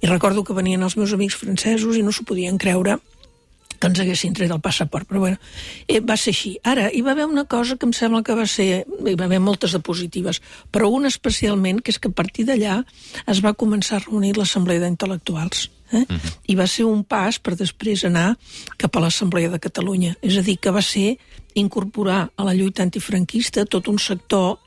I 0.00 0.08
recordo 0.08 0.44
que 0.44 0.56
venien 0.56 0.82
els 0.82 0.96
meus 0.96 1.12
amics 1.12 1.36
francesos 1.38 1.98
i 1.98 2.04
no 2.04 2.12
s'ho 2.12 2.24
podien 2.28 2.58
creure 2.58 2.98
que 3.78 3.90
ens 3.90 4.00
haguessin 4.00 4.34
tret 4.36 4.52
el 4.54 4.60
passaport, 4.64 5.08
però 5.08 5.20
bueno, 5.24 5.38
eh, 5.86 6.00
va 6.00 6.16
ser 6.16 6.34
així. 6.34 6.54
Ara, 6.62 6.88
hi 6.92 7.02
va 7.04 7.12
haver 7.12 7.26
una 7.26 7.44
cosa 7.44 7.76
que 7.76 7.86
em 7.86 7.92
sembla 7.92 8.22
que 8.22 8.36
va 8.38 8.46
ser, 8.46 8.84
hi 8.86 9.14
va 9.18 9.28
haver 9.28 9.40
moltes 9.40 9.72
de 9.72 9.80
positives, 9.84 10.40
però 10.72 10.90
una 10.90 11.10
especialment, 11.12 11.82
que 11.82 11.94
és 11.94 11.98
que 11.98 12.08
a 12.08 12.16
partir 12.16 12.46
d'allà 12.48 12.82
es 13.26 13.42
va 13.44 13.54
començar 13.54 13.98
a 13.98 14.04
reunir 14.06 14.34
l'Assemblea 14.38 14.82
d'Intel·lectuals. 14.82 15.68
Eh? 15.92 16.04
Uh 16.08 16.16
-huh. 16.16 16.32
I 16.46 16.54
va 16.54 16.66
ser 16.66 16.84
un 16.84 17.04
pas 17.04 17.38
per 17.38 17.56
després 17.56 18.04
anar 18.04 18.36
cap 18.76 18.96
a 18.96 19.00
l'Assemblea 19.00 19.48
de 19.48 19.60
Catalunya. 19.60 20.16
És 20.22 20.36
a 20.38 20.42
dir, 20.42 20.58
que 20.58 20.70
va 20.70 20.82
ser 20.82 21.18
incorporar 21.54 22.30
a 22.36 22.44
la 22.44 22.54
lluita 22.54 22.82
antifranquista 22.82 23.64
tot 23.64 23.88
un 23.88 23.98
sector 23.98 24.58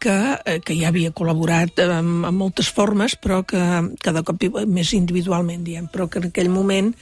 que, 0.00 0.38
eh, 0.46 0.60
que 0.60 0.74
ja 0.74 0.88
havia 0.88 1.12
col·laborat 1.12 1.78
en, 1.84 2.24
en 2.24 2.34
moltes 2.34 2.72
formes, 2.72 3.14
però 3.20 3.44
que 3.46 3.60
cada 4.00 4.24
cop 4.26 4.42
més 4.66 4.94
individualment, 4.96 5.62
diem, 5.62 5.86
però 5.92 6.08
que 6.08 6.18
en 6.18 6.30
aquell 6.32 6.48
moment 6.48 6.94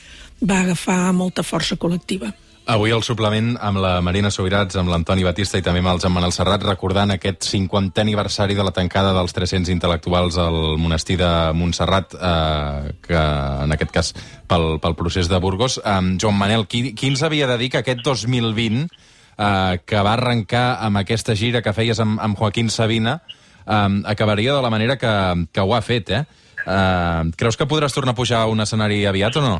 va 0.42 0.60
agafar 0.62 1.12
molta 1.12 1.42
força 1.42 1.76
col·lectiva. 1.76 2.32
Avui 2.68 2.92
el 2.92 3.00
suplement 3.00 3.54
amb 3.64 3.80
la 3.80 3.94
Marina 4.04 4.28
Sobirats, 4.28 4.76
amb 4.76 4.90
l'Antoni 4.92 5.22
Batista 5.24 5.56
i 5.56 5.62
també 5.64 5.80
amb 5.80 5.88
el 5.88 6.00
Joan 6.02 6.12
Manel 6.12 6.34
Serrat, 6.36 6.66
recordant 6.68 7.14
aquest 7.14 7.46
50è 7.48 8.02
aniversari 8.02 8.52
de 8.58 8.66
la 8.66 8.74
tancada 8.76 9.14
dels 9.16 9.32
300 9.32 9.72
intel·lectuals 9.72 10.36
al 10.36 10.76
monestir 10.76 11.16
de 11.16 11.30
Montserrat, 11.56 12.12
eh, 12.12 12.90
que 13.06 13.22
en 13.64 13.72
aquest 13.72 13.94
cas 13.94 14.10
pel, 14.52 14.76
pel 14.84 14.96
procés 15.00 15.30
de 15.32 15.40
Burgos. 15.40 15.78
Eh, 15.80 15.96
Joan 16.20 16.36
Manel, 16.36 16.66
qui, 16.68 16.92
qui 16.92 17.08
ens 17.08 17.24
havia 17.24 17.48
de 17.48 17.56
dir 17.56 17.70
que 17.72 17.80
aquest 17.80 18.04
2020, 18.04 18.84
eh, 18.84 19.80
que 19.88 20.04
va 20.04 20.12
arrencar 20.18 20.66
amb 20.84 21.00
aquesta 21.00 21.38
gira 21.40 21.64
que 21.64 21.72
feies 21.72 22.04
amb, 22.04 22.20
amb 22.20 22.36
Joaquín 22.36 22.68
Sabina, 22.68 23.22
eh, 23.64 23.80
acabaria 24.04 24.52
de 24.52 24.60
la 24.60 24.74
manera 24.76 24.98
que, 25.00 25.14
que 25.56 25.64
ho 25.64 25.72
ha 25.72 25.80
fet, 25.80 26.12
eh? 26.12 26.22
eh? 26.66 27.32
Creus 27.32 27.56
que 27.56 27.64
podràs 27.64 27.96
tornar 27.96 28.12
a 28.12 28.20
pujar 28.20 28.44
a 28.44 28.52
un 28.52 28.60
escenari 28.60 29.06
aviat 29.08 29.40
o 29.40 29.46
no? 29.48 29.56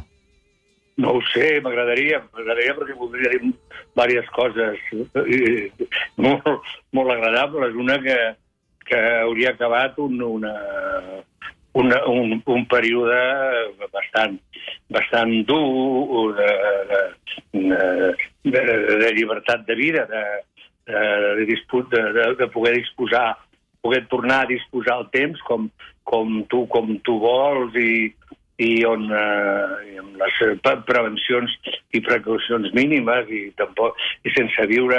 No 0.99 1.15
ho 1.15 1.23
sé, 1.31 1.61
m'agradaria, 1.63 2.19
m'agradaria 2.33 2.75
perquè 2.75 2.97
voldria 2.99 3.31
dir 3.35 3.53
diverses 3.53 4.31
coses 4.35 4.81
eh, 5.23 5.71
molt, 6.19 6.49
molt 6.97 7.15
agradables. 7.15 7.77
Una 7.79 8.01
que, 8.03 8.17
que 8.89 9.03
hauria 9.23 9.55
acabat 9.55 9.99
un, 10.03 10.19
una, 10.27 10.55
una, 11.79 12.03
un, 12.11 12.41
un 12.43 12.67
període 12.67 13.21
bastant, 13.95 14.39
bastant 14.91 15.35
dur 15.47 16.35
de, 16.39 16.53
de, 17.55 17.83
de, 18.51 18.65
de 19.05 19.13
llibertat 19.15 19.63
de 19.71 19.79
vida, 19.79 20.07
de, 20.11 20.25
de, 20.91 21.47
disput, 21.47 21.93
de, 21.95 22.03
de, 22.17 22.33
de 22.43 22.51
poder 22.51 22.75
disposar 22.81 23.37
poder 23.81 24.07
tornar 24.09 24.43
a 24.43 24.47
disposar 24.51 24.99
el 24.99 25.07
temps 25.15 25.41
com, 25.47 25.69
com, 26.03 26.43
tu, 26.51 26.65
com 26.67 26.97
tu 27.07 27.19
vols 27.23 27.77
i, 27.79 28.11
i 28.59 28.71
on 28.87 29.07
eh, 29.14 29.99
amb 30.03 30.16
les 30.18 30.38
prevencions 30.87 31.53
i 31.94 32.03
precaucions 32.03 32.73
mínimes 32.75 33.31
i 33.31 33.49
tampoc 33.59 33.99
i 34.27 34.33
sense 34.35 34.66
viure 34.71 34.99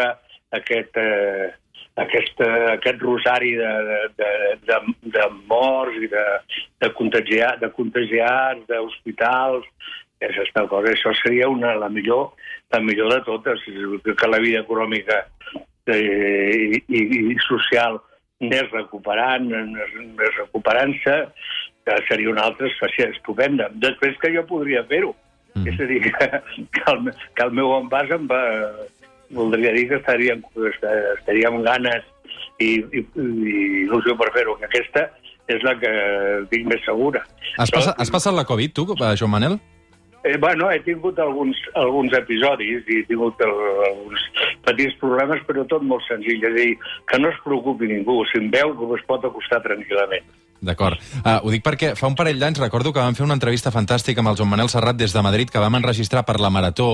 aquest, 0.55 0.97
eh, 0.97 1.49
aquest, 1.99 2.39
eh, 2.45 2.65
aquest 2.73 3.03
rosari 3.03 3.55
de, 3.59 3.71
de, 4.17 4.31
de, 4.69 4.79
de 5.15 5.25
morts 5.51 5.99
i 5.99 6.07
de, 6.11 6.25
de, 6.81 6.91
contagiar, 6.95 7.57
de 7.59 7.71
contagiats, 7.75 8.63
d'hospitals, 8.69 9.67
aquesta 10.19 10.65
cosa. 10.71 10.93
Això 10.93 11.13
seria 11.21 11.49
una, 11.51 11.75
la, 11.79 11.89
millor, 11.91 12.31
la 12.73 12.81
millor 12.83 13.13
de 13.13 13.21
totes, 13.27 13.65
que 14.07 14.31
la 14.31 14.39
vida 14.43 14.63
econòmica 14.63 15.25
eh, 15.91 16.79
i, 16.79 16.83
i, 16.87 17.03
i 17.33 17.37
social 17.47 17.99
anés 18.39 18.71
recuperant, 18.71 19.49
anés 19.51 20.35
recuperant-se, 20.37 21.15
que 21.97 22.05
seria 22.07 22.29
una 22.29 22.45
altra 22.49 22.69
estació 22.69 23.09
estupenda. 23.09 23.69
Després 23.81 24.17
que 24.21 24.31
jo 24.35 24.45
podria 24.49 24.83
fer-ho. 24.89 25.15
Mm. 25.55 25.65
És 25.71 25.81
a 25.81 25.89
dir, 25.89 25.99
que, 26.05 26.29
que, 26.75 26.85
el, 26.93 27.11
que 27.35 27.47
el 27.47 27.57
meu 27.57 27.75
envàs 27.79 28.15
em 28.15 28.29
va... 28.29 28.43
Voldria 29.29 29.69
dir 29.75 29.83
que 29.91 29.99
estaríem, 29.99 30.39
estaríem 31.19 31.59
ganes 31.61 32.05
i, 32.57 32.79
i, 32.81 33.01
i 33.03 33.27
il·lusió 33.83 34.15
per 34.17 34.31
fer-ho, 34.33 34.55
que 34.57 34.65
aquesta 34.65 35.03
és 35.49 35.61
la 35.65 35.75
que 35.77 35.91
tinc 36.49 36.65
més 36.69 36.81
segura. 36.81 37.21
Has, 37.57 37.69
Però, 37.69 37.93
has 37.93 38.09
passat 38.13 38.33
la 38.33 38.47
Covid, 38.49 38.73
tu, 38.73 38.87
eh, 38.95 39.11
Joan 39.19 39.35
Manel? 39.35 39.59
Eh, 40.23 40.35
bueno, 40.41 40.67
he 40.71 40.79
tingut 40.83 41.19
alguns, 41.21 41.57
alguns 41.79 42.13
episodis 42.17 42.89
i 42.91 42.99
he 42.99 43.05
tingut 43.07 43.39
el, 43.45 43.53
alguns 43.87 44.25
petits 44.65 44.97
problemes, 44.99 45.45
però 45.47 45.63
tot 45.71 45.85
molt 45.85 46.03
senzill. 46.09 46.41
És 46.41 46.49
a 46.49 46.55
dir, 46.57 46.73
que 47.07 47.21
no 47.21 47.31
es 47.31 47.39
preocupi 47.45 47.87
ningú. 47.87 48.19
Si 48.27 48.41
em 48.41 48.49
veu, 48.51 48.73
que 48.75 48.89
es 48.97 49.05
pot 49.07 49.25
acostar 49.29 49.61
tranquil·lament. 49.63 50.27
D'acord. 50.59 50.99
Uh, 51.21 51.37
ho 51.43 51.51
dic 51.53 51.63
perquè 51.63 51.93
fa 51.95 52.09
un 52.09 52.17
parell 52.19 52.39
d'anys 52.41 52.59
recordo 52.59 52.91
que 52.91 52.99
vam 52.99 53.15
fer 53.15 53.23
una 53.23 53.37
entrevista 53.37 53.71
fantàstica 53.71 54.19
amb 54.19 54.33
el 54.33 54.39
Joan 54.39 54.51
Manel 54.51 54.71
Serrat 54.71 54.97
des 54.99 55.15
de 55.15 55.23
Madrid, 55.23 55.51
que 55.51 55.61
vam 55.61 55.79
enregistrar 55.79 56.25
per 56.27 56.39
la 56.43 56.51
Marató, 56.51 56.89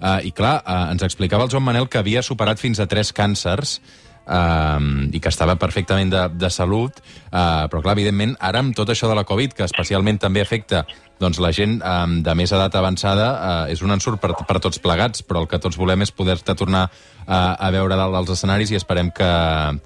uh, 0.00 0.18
i 0.24 0.32
clar, 0.32 0.60
uh, 0.64 0.86
ens 0.94 1.04
explicava 1.04 1.44
el 1.44 1.52
Joan 1.52 1.66
Manel 1.66 1.90
que 1.92 2.00
havia 2.00 2.24
superat 2.24 2.62
fins 2.62 2.80
a 2.80 2.88
tres 2.88 3.12
càncers, 3.12 3.80
Uh, 4.22 5.08
i 5.10 5.18
que 5.18 5.30
estava 5.32 5.56
perfectament 5.58 6.12
de, 6.12 6.20
de 6.38 6.50
salut, 6.54 7.00
uh, 7.32 7.66
però 7.66 7.80
clar, 7.82 7.96
evidentment, 7.96 8.36
ara 8.38 8.60
amb 8.62 8.76
tot 8.76 8.92
això 8.92 9.08
de 9.10 9.16
la 9.18 9.24
Covid, 9.26 9.56
que 9.58 9.66
especialment 9.66 10.20
també 10.22 10.44
afecta 10.44 10.84
doncs, 11.22 11.40
la 11.42 11.52
gent 11.54 11.78
um, 11.78 12.18
de 12.24 12.34
més 12.38 12.52
edat 12.54 12.74
avançada, 12.78 13.26
uh, 13.32 13.72
és 13.72 13.82
un 13.84 13.94
ensurt 13.94 14.20
per, 14.22 14.32
per 14.46 14.58
tots 14.62 14.80
plegats, 14.82 15.24
però 15.26 15.42
el 15.42 15.48
que 15.50 15.60
tots 15.62 15.78
volem 15.78 16.04
és 16.06 16.12
poder-te 16.14 16.54
tornar 16.58 16.84
uh, 16.88 17.32
a 17.32 17.70
veure 17.74 17.98
dalt 17.98 18.16
dels 18.18 18.34
escenaris 18.36 18.72
i 18.74 18.78
esperem 18.78 19.12
que, 19.14 19.32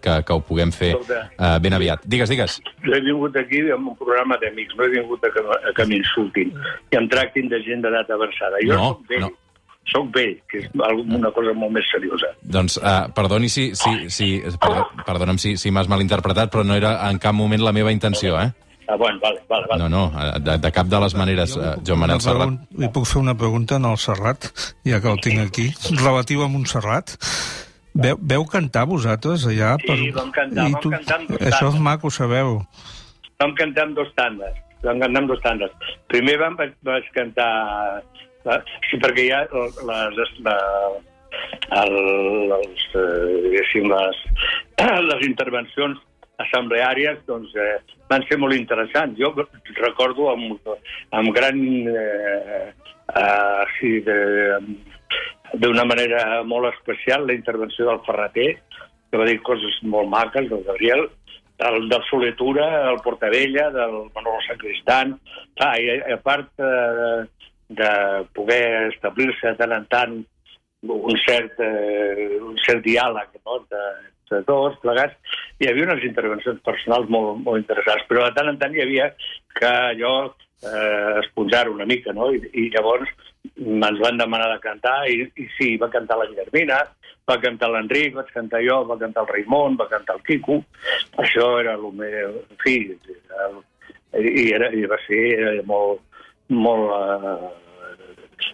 que, 0.04 0.18
que 0.26 0.36
ho 0.36 0.44
puguem 0.44 0.72
fer 0.74 0.94
uh, 0.96 1.56
ben 1.62 1.76
aviat. 1.76 2.04
Digues, 2.04 2.32
digues. 2.32 2.60
Jo 2.84 2.96
he 2.96 3.02
vingut 3.04 3.36
aquí 3.40 3.64
amb 3.72 3.92
un 3.92 3.98
programa 4.00 4.40
d'amics, 4.42 4.76
no 4.78 4.86
he 4.86 4.94
vingut 4.96 5.24
a 5.28 5.32
que, 5.34 5.44
a 5.56 5.74
que 5.76 5.88
m'insultin 5.90 6.54
i 6.92 7.00
em 7.00 7.10
tractin 7.12 7.52
de 7.52 7.60
gent 7.66 7.84
d'edat 7.84 8.12
avançada. 8.16 8.62
Jo 8.64 8.76
No, 8.76 8.94
soc 8.94 9.10
vell, 9.12 9.28
no. 9.28 9.34
Soc 9.90 10.10
vell, 10.14 10.36
que 10.50 10.64
és 10.64 10.70
una 10.74 11.30
cosa 11.34 11.54
molt 11.54 11.74
més 11.76 11.88
seriosa. 11.92 12.32
Doncs, 12.42 12.78
uh, 12.82 13.08
perdoni 13.16 13.50
si, 13.52 13.68
si, 13.78 14.10
si, 14.12 14.30
perdó, 14.62 14.86
perdona'm 15.06 15.38
si, 15.42 15.56
si 15.60 15.70
m'has 15.74 15.90
malinterpretat, 15.90 16.50
però 16.52 16.64
no 16.66 16.76
era 16.78 16.98
en 17.10 17.20
cap 17.22 17.36
moment 17.36 17.62
la 17.62 17.74
meva 17.76 17.94
intenció, 17.94 18.38
eh? 18.40 18.50
Ah, 18.88 18.94
bueno, 18.94 19.18
vale, 19.20 19.40
vale, 19.48 19.66
vale. 19.68 19.82
No, 19.82 19.88
no, 19.88 20.02
eh, 20.14 20.40
de, 20.40 20.58
de 20.62 20.70
cap 20.70 20.86
de 20.86 21.00
les 21.02 21.14
maneres, 21.18 21.56
uh, 21.58 21.74
Joan 21.86 22.04
Manel 22.04 22.20
Serrat. 22.22 22.58
Li 22.78 22.90
puc 22.94 23.08
fer 23.10 23.18
una 23.18 23.34
pregunta 23.38 23.80
al 23.82 23.98
Serrat, 23.98 24.46
ja 24.86 25.00
que 25.02 25.10
el 25.10 25.22
tinc 25.24 25.42
aquí, 25.42 25.70
relatiu 25.98 26.44
a 26.44 26.50
Montserrat. 26.50 27.16
Veu, 27.96 28.18
veu 28.20 28.44
cantar 28.44 28.84
vosaltres 28.86 29.46
allà? 29.48 29.72
Sí, 29.82 30.10
vam 30.14 30.30
cantar, 30.34 30.68
I 30.68 30.76
vam 30.76 30.92
cantar 30.98 31.16
amb 31.16 31.32
dos 31.32 31.42
Això 31.48 31.70
és 31.72 31.80
maco, 31.80 32.12
sabeu. 32.12 32.60
Vam 33.40 33.54
cantar 33.56 33.88
amb 33.88 33.98
dos 33.98 34.12
tandes. 34.18 34.62
Vam 34.84 35.00
cantar 35.02 35.22
amb 35.22 35.32
dos 35.32 35.42
tandes. 35.42 35.90
Primer 36.12 36.36
vam, 36.42 36.58
vaig 36.86 37.10
cantar... 37.16 37.50
eh, 38.54 38.60
Sí, 38.90 38.98
perquè 39.02 39.26
hi 39.26 39.32
ha 39.34 39.42
les, 39.52 40.32
la, 40.46 40.56
eh, 42.94 43.06
diguéssim, 43.46 43.88
les, 43.92 44.20
les 45.10 45.26
intervencions 45.28 46.02
assembleàries 46.44 47.22
doncs, 47.28 47.54
eh, 47.56 47.78
van 48.10 48.24
ser 48.28 48.38
molt 48.38 48.56
interessants. 48.56 49.18
Jo 49.20 49.32
recordo 49.82 50.30
amb, 50.34 50.74
amb 51.16 51.34
gran... 51.36 51.62
Eh, 51.92 52.66
eh, 53.16 53.64
sí, 53.78 53.98
de, 54.06 54.18
d'una 55.54 55.84
manera 55.86 56.42
molt 56.44 56.72
especial 56.74 57.26
la 57.26 57.36
intervenció 57.36 57.86
del 57.88 58.02
Ferreter, 58.06 58.50
que 59.10 59.20
va 59.20 59.28
dir 59.28 59.38
coses 59.46 59.78
molt 59.86 60.10
maques, 60.10 60.48
del 60.50 60.64
Gabriel, 60.66 61.06
el 61.58 61.88
del 61.88 62.02
Soletura, 62.10 62.90
el 62.90 62.98
Portavella, 63.04 63.70
del 63.70 64.10
Manolo 64.14 64.42
Sacristán. 64.46 65.18
Ah, 65.58 65.78
i, 65.80 65.88
a 66.12 66.18
part 66.20 66.50
eh, 66.60 67.24
de 67.68 67.92
poder 68.36 68.92
establir-se 68.92 69.54
tant 69.58 69.74
en 69.74 69.86
tant 69.90 70.16
un 70.86 71.18
cert, 71.24 71.58
eh, 71.60 72.38
un 72.40 72.56
cert 72.62 72.84
diàleg 72.84 73.40
no? 73.42 73.60
de, 73.70 73.84
de 74.30 74.42
tots 74.46 74.78
plegats, 74.82 75.16
hi 75.58 75.70
havia 75.70 75.88
unes 75.88 76.04
intervencions 76.06 76.60
personals 76.66 77.08
molt, 77.10 77.40
molt 77.42 77.62
interessants, 77.62 78.04
però 78.08 78.26
de 78.26 78.34
tant 78.36 78.52
en 78.52 78.58
tant 78.60 78.74
hi 78.74 78.84
havia 78.84 79.08
que 79.56 79.70
allò 79.70 80.16
eh, 80.26 81.18
esponjar 81.24 81.68
una 81.72 81.86
mica, 81.88 82.14
no? 82.14 82.30
I, 82.34 82.42
i 82.52 82.68
llavors 82.74 83.10
ens 83.56 84.00
van 84.02 84.18
demanar 84.18 84.48
de 84.52 84.60
cantar 84.62 84.98
i, 85.10 85.20
i 85.38 85.48
sí, 85.56 85.74
va 85.80 85.90
cantar 85.92 86.18
la 86.20 86.28
Guillermina, 86.30 86.80
va 87.26 87.38
cantar 87.42 87.70
l'Enric, 87.72 88.14
vaig 88.14 88.32
cantar 88.34 88.62
jo, 88.64 88.82
va 88.88 88.98
cantar 89.00 89.24
el 89.24 89.32
Raimon, 89.32 89.78
va 89.78 89.88
cantar 89.90 90.18
el 90.18 90.24
Quico. 90.26 90.60
Això 91.22 91.56
era 91.60 91.74
el 91.78 91.86
meu... 92.00 92.36
En 92.46 92.60
fi, 92.62 92.76
era, 92.92 93.48
i, 94.22 94.44
era, 94.54 94.70
i 94.70 94.86
va 94.90 94.98
ser 95.06 95.62
molt... 95.66 96.05
molt 96.48 96.92
eh, 96.96 97.52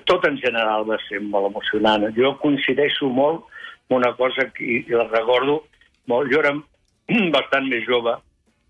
tot 0.08 0.24
en 0.28 0.38
general 0.40 0.86
va 0.88 0.98
ser 1.08 1.20
molt 1.20 1.50
emocionant. 1.50 2.08
Jo 2.16 2.34
coincideixo 2.42 3.08
molt 3.08 3.48
una 3.92 4.12
cosa 4.16 4.48
que 4.54 4.84
la 4.88 5.08
recordo 5.10 5.62
molt. 6.06 6.30
Jo 6.32 6.42
era 6.42 6.54
bastant 7.36 7.68
més 7.68 7.84
jove, 7.88 8.14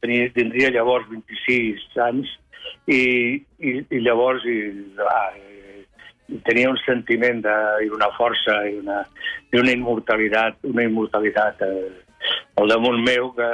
tenia, 0.03 0.31
tindria 0.37 0.73
llavors 0.75 1.09
26 1.11 1.85
anys, 2.09 2.31
i, 2.87 3.03
i, 3.59 3.73
i 3.91 4.01
llavors 4.03 4.45
i, 4.49 4.59
clar, 4.97 5.35
eh, 5.39 5.85
tenia 6.47 6.71
un 6.71 6.79
sentiment 6.85 7.43
de, 7.45 7.57
i 7.87 7.91
una 7.95 8.09
força 8.17 8.57
i 8.69 8.79
una, 8.81 9.03
i 9.53 9.61
una 9.61 9.75
immortalitat, 9.77 10.63
una 10.71 10.87
immortalitat 10.87 11.63
eh, 11.67 11.91
al 12.61 12.71
damunt 12.71 13.03
meu 13.07 13.31
que, 13.37 13.51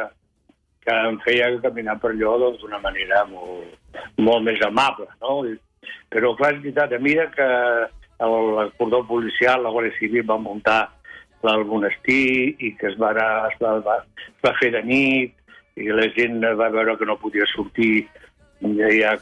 que 0.85 0.96
em 1.11 1.18
feia 1.24 1.50
caminar 1.64 1.98
per 2.00 2.12
allò 2.14 2.37
doncs, 2.44 2.62
d'una 2.62 2.81
manera 2.85 3.24
molt, 3.31 3.76
molt 4.18 4.44
més 4.46 4.61
amable. 4.66 5.09
No? 5.22 5.40
Però, 6.12 6.35
clar, 6.37 6.55
és 6.55 6.62
veritat, 6.62 6.92
a 6.92 7.01
mesura 7.03 7.29
que 7.35 7.48
el, 8.27 8.38
el 8.64 8.70
cordó 8.79 9.03
policial, 9.07 9.62
la 9.62 9.72
Guàrdia 9.74 9.96
Civil 9.98 10.27
va 10.29 10.38
muntar 10.42 10.81
al 11.46 11.64
monestir 11.70 12.57
i 12.59 12.72
que 12.79 12.88
es 12.90 12.96
va, 12.98 13.12
anar, 13.12 13.51
es, 13.53 13.59
va, 13.62 13.77
va, 13.85 13.98
es 14.27 14.40
va 14.42 14.55
fer 14.59 14.72
de 14.74 14.83
nit 14.83 15.35
i 15.79 15.92
la 15.94 16.09
gent 16.16 16.40
va 16.42 16.70
veure 16.74 16.96
que 16.98 17.07
no 17.07 17.18
podia 17.22 17.46
sortir 17.53 18.09
ha 19.07 19.14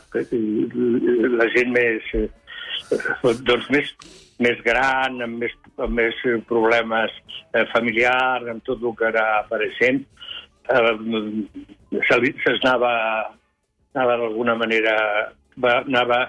la 1.36 1.48
gent 1.52 1.72
més 1.74 2.06
eh, 2.16 2.28
doncs 3.44 3.68
més, 3.70 3.90
més 4.40 4.60
gran, 4.64 5.20
amb 5.22 5.42
més, 5.42 5.52
amb 5.76 5.92
més 6.00 6.22
problemes 6.48 7.12
eh, 7.52 7.66
familiars, 7.74 8.48
amb 8.48 8.64
tot 8.64 8.80
el 8.82 8.96
que 8.96 9.10
era 9.10 9.26
apareixent, 9.42 10.00
eh, 10.72 10.94
s'anava 12.08 12.32
anava 12.62 12.92
d'alguna 14.04 14.56
manera 14.60 14.96
va, 15.56 15.78
anava 15.80 16.20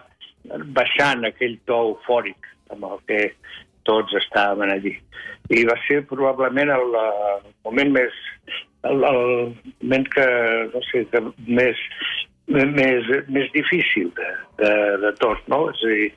baixant 0.78 1.28
aquell 1.28 1.58
to 1.68 1.82
eufòric 1.90 2.48
amb 2.72 2.88
el 2.88 3.04
que 3.10 3.22
tots 3.88 4.16
estàvem 4.20 4.72
allí. 4.72 4.96
I 5.52 5.64
va 5.68 5.76
ser 5.88 6.02
probablement 6.08 6.72
el, 6.76 6.96
el 6.96 7.52
moment 7.68 7.94
més 8.00 8.16
el, 8.88 9.04
el 9.04 9.56
moment 9.82 10.08
que, 10.14 10.28
no 10.74 10.82
sé, 10.92 11.04
que 11.12 11.22
més, 11.48 11.82
més, 12.48 13.12
més 13.28 13.52
difícil 13.56 14.12
de, 14.18 14.30
de, 14.62 14.72
de 15.04 15.14
tot, 15.22 15.44
no? 15.52 15.68
És 15.74 15.84
a 15.84 15.94
dir, 15.94 16.10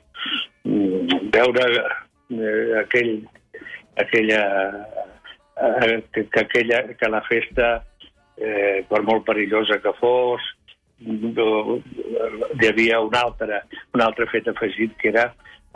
mm, 0.69 1.21
veure 1.35 1.67
eh, 1.81 2.79
aquell, 2.83 3.13
aquella, 4.03 4.41
eh, 5.57 5.95
que, 6.13 6.25
que, 6.27 6.45
aquella, 6.45 6.83
que 6.99 7.11
la 7.11 7.23
festa, 7.27 7.73
eh, 8.37 8.81
per 8.89 9.03
molt 9.07 9.25
perillosa 9.27 9.81
que 9.83 9.95
fos, 9.99 10.45
hi 11.01 12.67
havia 12.67 12.99
un 13.01 13.15
altre, 13.15 13.61
un 13.95 14.03
altre 14.05 14.27
fet 14.31 14.47
afegit 14.51 14.93
que 15.01 15.09
era 15.09 15.27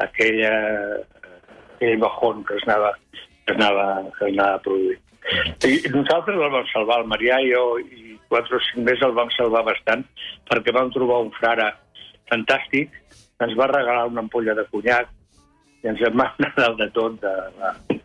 aquella, 0.03 0.53
aquell 1.75 1.97
bajón 2.03 2.43
que 2.45 2.57
es 2.59 2.67
anava, 2.67 2.93
que 3.45 3.53
es 3.53 3.57
anava, 3.57 3.87
que 4.17 4.29
es 4.29 4.33
anava 4.33 4.61
produint. 4.67 5.01
I 5.65 5.89
nosaltres 5.89 6.37
el 6.37 6.53
vam 6.53 6.67
salvar, 6.69 6.99
el 7.01 7.09
Marià 7.09 7.39
i 7.41 7.51
jo, 7.53 7.63
i 7.81 8.19
quatre 8.29 8.59
o 8.59 8.61
cinc 8.67 8.85
més 8.85 9.01
el 9.05 9.15
vam 9.17 9.31
salvar 9.33 9.63
bastant, 9.65 10.05
perquè 10.49 10.73
vam 10.75 10.91
trobar 10.93 11.23
un 11.25 11.33
frare 11.39 11.71
fantàstic, 12.29 12.93
ens 13.41 13.57
va 13.57 13.71
regalar 13.71 14.07
una 14.11 14.21
ampolla 14.25 14.55
de 14.57 14.67
conyac, 14.69 15.09
i 15.83 15.89
ens 15.89 16.01
en 16.05 16.15
va 16.17 16.29
anar 16.37 16.53
dalt 16.57 16.79
de 16.81 16.89
tot 16.93 17.17
de, 17.21 17.33
de, 17.57 17.99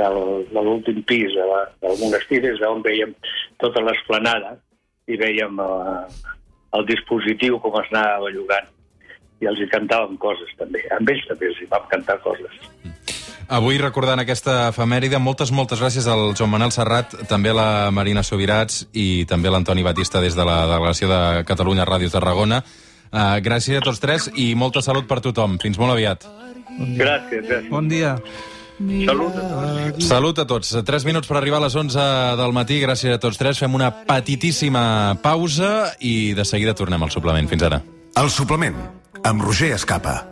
del, 0.00 0.20
de 0.50 0.66
l'últim 0.66 1.00
pis 1.06 1.34
de 1.34 1.46
la, 1.50 1.64
del 1.82 1.98
monestir, 2.02 2.42
des 2.44 2.60
d'on 2.62 2.82
veiem 2.82 3.14
tota 3.62 3.82
l'esplanada, 3.82 4.56
i 5.06 5.18
veiem 5.20 5.58
el 6.74 6.86
dispositiu 6.88 7.58
com 7.62 7.76
es 7.80 7.90
anava 7.92 8.24
bellugant 8.26 8.70
i 9.42 9.48
els 9.50 9.60
hi 9.60 9.68
cantàvem 9.70 10.16
coses 10.22 10.50
també. 10.58 10.82
Amb 10.94 11.10
ells 11.10 11.26
també 11.28 11.50
els 11.50 11.60
hi 11.60 11.68
vam 11.70 11.86
cantar 11.90 12.18
coses. 12.24 12.54
Avui, 13.54 13.76
recordant 13.76 14.22
aquesta 14.22 14.70
efemèride, 14.70 15.18
moltes, 15.20 15.50
moltes 15.52 15.82
gràcies 15.82 16.06
al 16.08 16.32
Joan 16.32 16.54
Manel 16.54 16.72
Serrat, 16.72 17.12
també 17.28 17.52
a 17.52 17.58
la 17.58 17.68
Marina 17.92 18.22
Sobirats 18.24 18.86
i 18.96 19.26
també 19.28 19.50
a 19.50 19.52
l'Antoni 19.52 19.84
Batista 19.84 20.22
des 20.24 20.36
de 20.38 20.46
la 20.48 20.62
delegació 20.70 21.10
de 21.10 21.20
Catalunya 21.44 21.84
Ràdio 21.84 22.08
Tarragona. 22.14 22.62
Uh, 23.14 23.36
gràcies 23.44 23.78
a 23.78 23.84
tots 23.84 24.00
tres 24.02 24.30
i 24.34 24.54
molta 24.58 24.80
salut 24.82 25.06
per 25.06 25.20
tothom. 25.22 25.58
Fins 25.62 25.78
molt 25.78 25.92
aviat. 25.92 26.24
Gràcies, 26.96 27.44
gràcies. 27.44 27.70
Bon 27.70 27.86
dia. 27.90 28.16
Salut 28.78 29.36
a 29.38 29.44
tots. 29.46 30.06
Salut 30.08 30.38
a 30.38 30.46
tots. 30.50 30.72
Tres 30.86 31.06
minuts 31.06 31.30
per 31.30 31.38
arribar 31.38 31.60
a 31.60 31.66
les 31.68 31.76
11 31.78 32.06
del 32.40 32.54
matí. 32.56 32.80
Gràcies 32.82 33.14
a 33.14 33.22
tots 33.22 33.38
tres. 33.38 33.60
Fem 33.62 33.74
una 33.74 33.92
petitíssima 34.08 35.14
pausa 35.22 35.94
i 36.00 36.34
de 36.34 36.44
seguida 36.48 36.74
tornem 36.74 37.02
al 37.02 37.14
suplement. 37.14 37.48
Fins 37.50 37.62
ara. 37.62 37.82
El 38.18 38.30
suplement, 38.30 38.78
amb 39.22 39.42
Roger 39.46 39.74
Escapa. 39.78 40.24